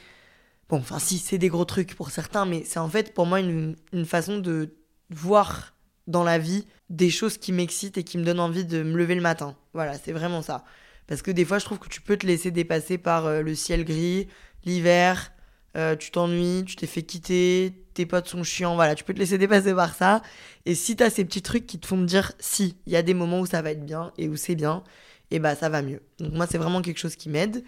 Bon, 0.69 0.77
enfin, 0.77 0.99
si, 0.99 1.19
c'est 1.19 1.39
des 1.39 1.49
gros 1.49 1.65
trucs 1.65 1.97
pour 1.97 2.11
certains, 2.11 2.45
mais 2.45 2.63
c'est 2.65 2.79
en 2.79 2.91
fait 2.91 3.15
pour 3.15 3.25
moi 3.25 3.41
une, 3.41 3.75
façon 4.05 4.39
de 4.39 4.77
voir 5.09 5.75
dans 6.07 6.25
la 6.25 6.39
vie 6.39 6.67
des 6.91 7.09
choses 7.09 7.39
qui 7.39 7.53
m'excitent 7.53 7.97
et 7.97 8.05
qui 8.05 8.19
me 8.19 8.25
donnent 8.25 8.39
envie 8.39 8.67
de 8.67 8.83
me 8.83 8.99
lever 8.99 9.15
le 9.15 9.23
matin. 9.23 9.57
Voilà, 9.73 9.95
c'est 9.95 10.13
vraiment 10.13 10.43
ça. 10.43 10.65
Parce 11.07 11.23
que 11.23 11.31
des 11.31 11.47
fois, 11.47 11.59
je 11.59 11.65
trouve 11.65 11.79
que 11.79 11.89
tu 11.89 12.03
peux 12.03 12.19
te 12.19 12.27
laisser 12.27 12.51
dépasser 12.51 12.99
par 12.99 13.25
euh, 13.25 13.41
le 13.41 13.55
ciel 13.55 13.87
gris, 13.87 14.29
l'hiver, 14.67 15.33
euh, 15.79 15.97
tu 15.97 16.11
t'ennuies, 16.11 16.65
tu 16.67 16.77
t'es 16.77 16.87
fait 16.87 17.03
quitter, 17.03 17.73
tes 17.95 18.05
potes 18.05 18.29
sont 18.29 18.43
chiants, 18.43 18.75
voilà, 18.75 18.95
tu 18.95 19.05
peux 19.05 19.15
te 19.15 19.19
laisser 19.19 19.39
dépasser 19.39 19.73
par 19.75 19.95
ça. 19.95 20.23
Et 20.67 20.75
si 20.75 20.97
t'as 20.97 21.09
ces 21.09 21.25
petits 21.25 21.43
trucs 21.43 21.67
qui 21.67 21.79
te 21.79 21.87
font 21.87 21.97
me 21.97 22.07
dire 22.07 22.33
si, 22.41 22.77
il 22.87 22.93
y 22.93 22.97
a 22.97 23.03
des 23.03 23.15
moments 23.15 23.41
où 23.41 23.47
ça 23.47 23.63
va 23.63 23.71
être 23.71 23.85
bien 23.85 24.13
et 24.19 24.29
où 24.29 24.37
c'est 24.37 24.57
bien, 24.57 24.83
et 25.31 25.39
bah 25.39 25.55
ça 25.55 25.69
va 25.69 25.83
mieux. 25.83 26.03
Donc 26.19 26.33
moi, 26.35 26.47
c'est 26.51 26.59
vraiment 26.59 26.83
quelque 26.83 26.99
chose 26.99 27.17
qui 27.17 27.29
m'aide. 27.29 27.65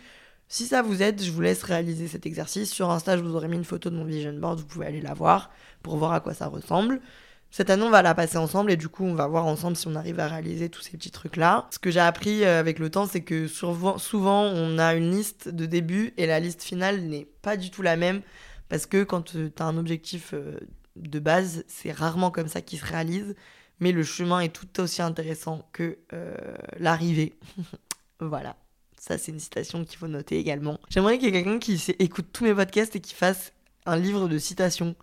Si 0.49 0.67
ça 0.67 0.83
vous 0.83 1.03
aide, 1.03 1.23
je 1.23 1.31
vous 1.31 1.41
laisse 1.41 1.63
réaliser 1.63 2.09
cet 2.09 2.27
exercice. 2.27 2.73
Sur 2.73 2.91
Insta, 2.91 3.17
je 3.17 3.23
vous 3.23 3.37
aurais 3.37 3.47
mis 3.47 3.57
une 3.57 3.65
photo 3.65 3.91
de 3.91 3.97
mon 3.97 4.05
vision 4.05 4.33
board, 4.33 4.59
vous 4.59 4.67
pouvez 4.67 4.87
aller 4.87 5.01
la 5.01 5.15
voir 5.15 5.51
pour 5.83 5.97
voir 5.97 6.13
à 6.13 6.21
quoi 6.21 6.35
ça 6.35 6.49
ressemble. 6.49 7.01
Cette 7.53 7.69
année, 7.69 7.83
on 7.83 7.91
va 7.91 8.03
la 8.03 8.15
passer 8.15 8.37
ensemble 8.37 8.71
et 8.71 8.77
du 8.77 8.89
coup, 8.89 9.05
on 9.05 9.15
va 9.15 9.27
voir 9.27 9.45
ensemble 9.47 9.77
si 9.77 9.89
on 9.89 9.97
arrive 9.97 10.21
à 10.21 10.29
réaliser 10.29 10.69
tous 10.69 10.83
ces 10.83 10.93
petits 10.93 11.11
trucs-là. 11.11 11.67
Ce 11.73 11.81
que 11.81 11.91
j'ai 11.91 12.01
appris 12.01 12.45
euh, 12.45 12.61
avec 12.61 12.79
le 12.79 12.91
temps, 12.91 13.07
c'est 13.07 13.23
que 13.23 13.49
souvent, 13.49 14.43
on 14.45 14.79
a 14.79 14.95
une 14.95 15.11
liste 15.11 15.49
de 15.49 15.67
début 15.67 16.15
et 16.17 16.27
la 16.27 16.39
liste 16.39 16.63
finale 16.63 17.01
n'est 17.03 17.27
pas 17.43 17.57
du 17.57 17.71
tout 17.71 17.83
la 17.83 17.97
même 17.97 18.23
parce 18.69 18.87
que 18.87 19.03
quand 19.03 19.35
euh, 19.35 19.51
tu 19.55 19.63
as 19.63 19.67
un 19.67 19.77
objectif 19.77 20.31
euh, 20.33 20.61
de 20.95 21.19
base, 21.19 21.65
c'est 21.67 21.91
rarement 21.91 22.31
comme 22.31 22.47
ça 22.47 22.61
qu'il 22.63 22.79
se 22.79 22.87
réalise, 22.87 23.35
mais 23.81 23.91
le 23.91 24.05
chemin 24.05 24.39
est 24.41 24.55
tout 24.55 24.81
aussi 24.81 25.03
intéressant 25.03 25.69
que 25.73 25.99
l'arrivée. 26.79 27.35
voilà. 28.21 28.57
Ça, 28.99 29.17
c'est 29.17 29.33
une 29.33 29.41
citation 29.41 29.85
qu'il 29.85 29.99
faut 29.99 30.09
noter 30.09 30.39
également. 30.39 30.79
J'aimerais 30.91 31.17
qu'il 31.17 31.27
y 31.27 31.29
ait 31.31 31.43
quelqu'un 31.43 31.59
qui 31.59 31.83
écoute 31.99 32.27
tous 32.33 32.45
mes 32.45 32.55
podcasts 32.55 32.95
et 32.95 33.01
qui 33.01 33.15
fasse 33.15 33.53
un 33.87 33.97
livre 33.97 34.29
de 34.29 34.37
citations 34.37 34.95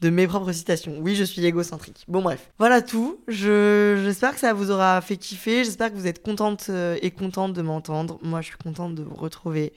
de 0.00 0.10
mes 0.10 0.26
propres 0.26 0.52
citations. 0.52 0.96
Oui, 1.00 1.14
je 1.14 1.24
suis 1.24 1.44
égocentrique. 1.44 2.04
Bon 2.08 2.22
bref, 2.22 2.50
voilà 2.58 2.82
tout. 2.82 3.20
Je 3.26 4.00
j'espère 4.04 4.34
que 4.34 4.40
ça 4.40 4.52
vous 4.52 4.70
aura 4.70 5.00
fait 5.00 5.16
kiffer. 5.16 5.64
J'espère 5.64 5.90
que 5.90 5.96
vous 5.96 6.06
êtes 6.06 6.22
contente 6.22 6.66
euh, 6.70 6.96
et 7.02 7.10
contente 7.10 7.52
de 7.52 7.62
m'entendre. 7.62 8.18
Moi, 8.22 8.40
je 8.40 8.48
suis 8.48 8.56
contente 8.56 8.94
de 8.94 9.02
vous 9.02 9.16
retrouver. 9.16 9.72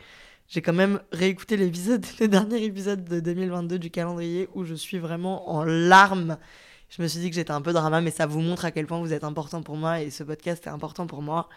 J'ai 0.48 0.62
quand 0.62 0.74
même 0.74 1.00
réécouté 1.12 1.58
l'épisode, 1.58 2.06
le 2.20 2.28
dernier 2.28 2.64
épisode 2.64 3.04
de 3.04 3.20
2022 3.20 3.80
du 3.80 3.90
calendrier 3.90 4.48
où 4.54 4.64
je 4.64 4.76
suis 4.76 5.00
vraiment 5.00 5.50
en 5.50 5.64
larmes. 5.64 6.38
Je 6.90 7.02
me 7.02 7.08
suis 7.08 7.22
dit 7.22 7.30
que 7.30 7.36
j'étais 7.36 7.52
un 7.52 7.62
peu 7.62 7.74
drama, 7.74 8.02
mais 8.02 8.12
ça 8.12 8.26
vous 8.28 8.42
montre 8.42 8.66
à 8.66 8.72
quel 8.72 8.86
point 8.86 9.00
vous 9.00 9.14
êtes 9.14 9.24
important 9.24 9.64
pour 9.64 9.78
moi 9.78 10.02
et 10.02 10.10
ce 10.10 10.24
podcast 10.24 10.68
est 10.68 10.70
important 10.70 11.08
pour 11.08 11.22
moi. 11.22 11.48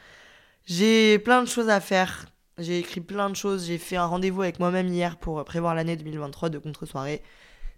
J'ai 0.65 1.19
plein 1.19 1.43
de 1.43 1.49
choses 1.49 1.69
à 1.69 1.81
faire. 1.81 2.27
J'ai 2.57 2.79
écrit 2.79 3.01
plein 3.01 3.29
de 3.29 3.37
choses. 3.37 3.67
J'ai 3.67 3.79
fait 3.79 3.97
un 3.97 4.07
rendez-vous 4.07 4.43
avec 4.43 4.61
moi-même 4.61 4.87
hier 4.87 5.17
pour 5.17 5.45
prévoir 5.45 5.75
l'année 5.75 5.97
2023 5.97 6.49
de 6.51 6.59
contre-soirée 6.59 7.21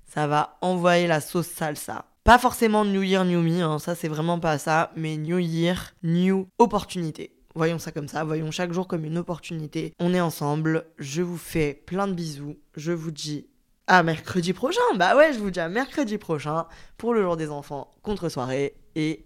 ça 0.06 0.26
va 0.26 0.58
envoyer 0.60 1.06
la 1.06 1.20
sauce 1.20 1.48
salsa. 1.48 2.06
Pas 2.24 2.38
forcément 2.38 2.84
New 2.84 3.02
Year, 3.02 3.24
New 3.24 3.40
Me, 3.40 3.62
hein, 3.62 3.78
ça 3.78 3.94
c'est 3.94 4.08
vraiment 4.08 4.40
pas 4.40 4.58
ça, 4.58 4.90
mais 4.96 5.16
New 5.16 5.38
Year, 5.38 5.94
New 6.02 6.48
Opportunité. 6.58 7.32
Voyons 7.54 7.78
ça 7.78 7.92
comme 7.92 8.08
ça, 8.08 8.24
voyons 8.24 8.50
chaque 8.50 8.72
jour 8.72 8.86
comme 8.86 9.04
une 9.04 9.16
opportunité. 9.18 9.94
On 9.98 10.12
est 10.12 10.20
ensemble, 10.20 10.86
je 10.98 11.22
vous 11.22 11.38
fais 11.38 11.72
plein 11.86 12.06
de 12.06 12.12
bisous, 12.12 12.56
je 12.76 12.92
vous 12.92 13.10
dis 13.10 13.46
à 13.86 14.02
mercredi 14.02 14.52
prochain. 14.52 14.80
Bah 14.96 15.16
ouais, 15.16 15.32
je 15.32 15.38
vous 15.38 15.50
dis 15.50 15.60
à 15.60 15.68
mercredi 15.68 16.18
prochain 16.18 16.66
pour 16.98 17.14
le 17.14 17.22
jour 17.22 17.36
des 17.36 17.50
enfants 17.50 17.90
contre 18.02 18.28
soirée 18.28 18.74
et 18.94 19.24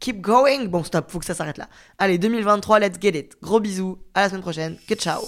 keep 0.00 0.20
going. 0.20 0.66
Bon, 0.66 0.84
stop, 0.84 1.10
faut 1.10 1.18
que 1.18 1.24
ça 1.24 1.34
s'arrête 1.34 1.58
là. 1.58 1.68
Allez, 1.98 2.18
2023, 2.18 2.80
let's 2.80 3.00
get 3.00 3.18
it. 3.18 3.36
Gros 3.40 3.60
bisous, 3.60 3.98
à 4.14 4.22
la 4.22 4.28
semaine 4.28 4.42
prochaine. 4.42 4.76
Que 4.88 4.94
ciao. 4.94 5.22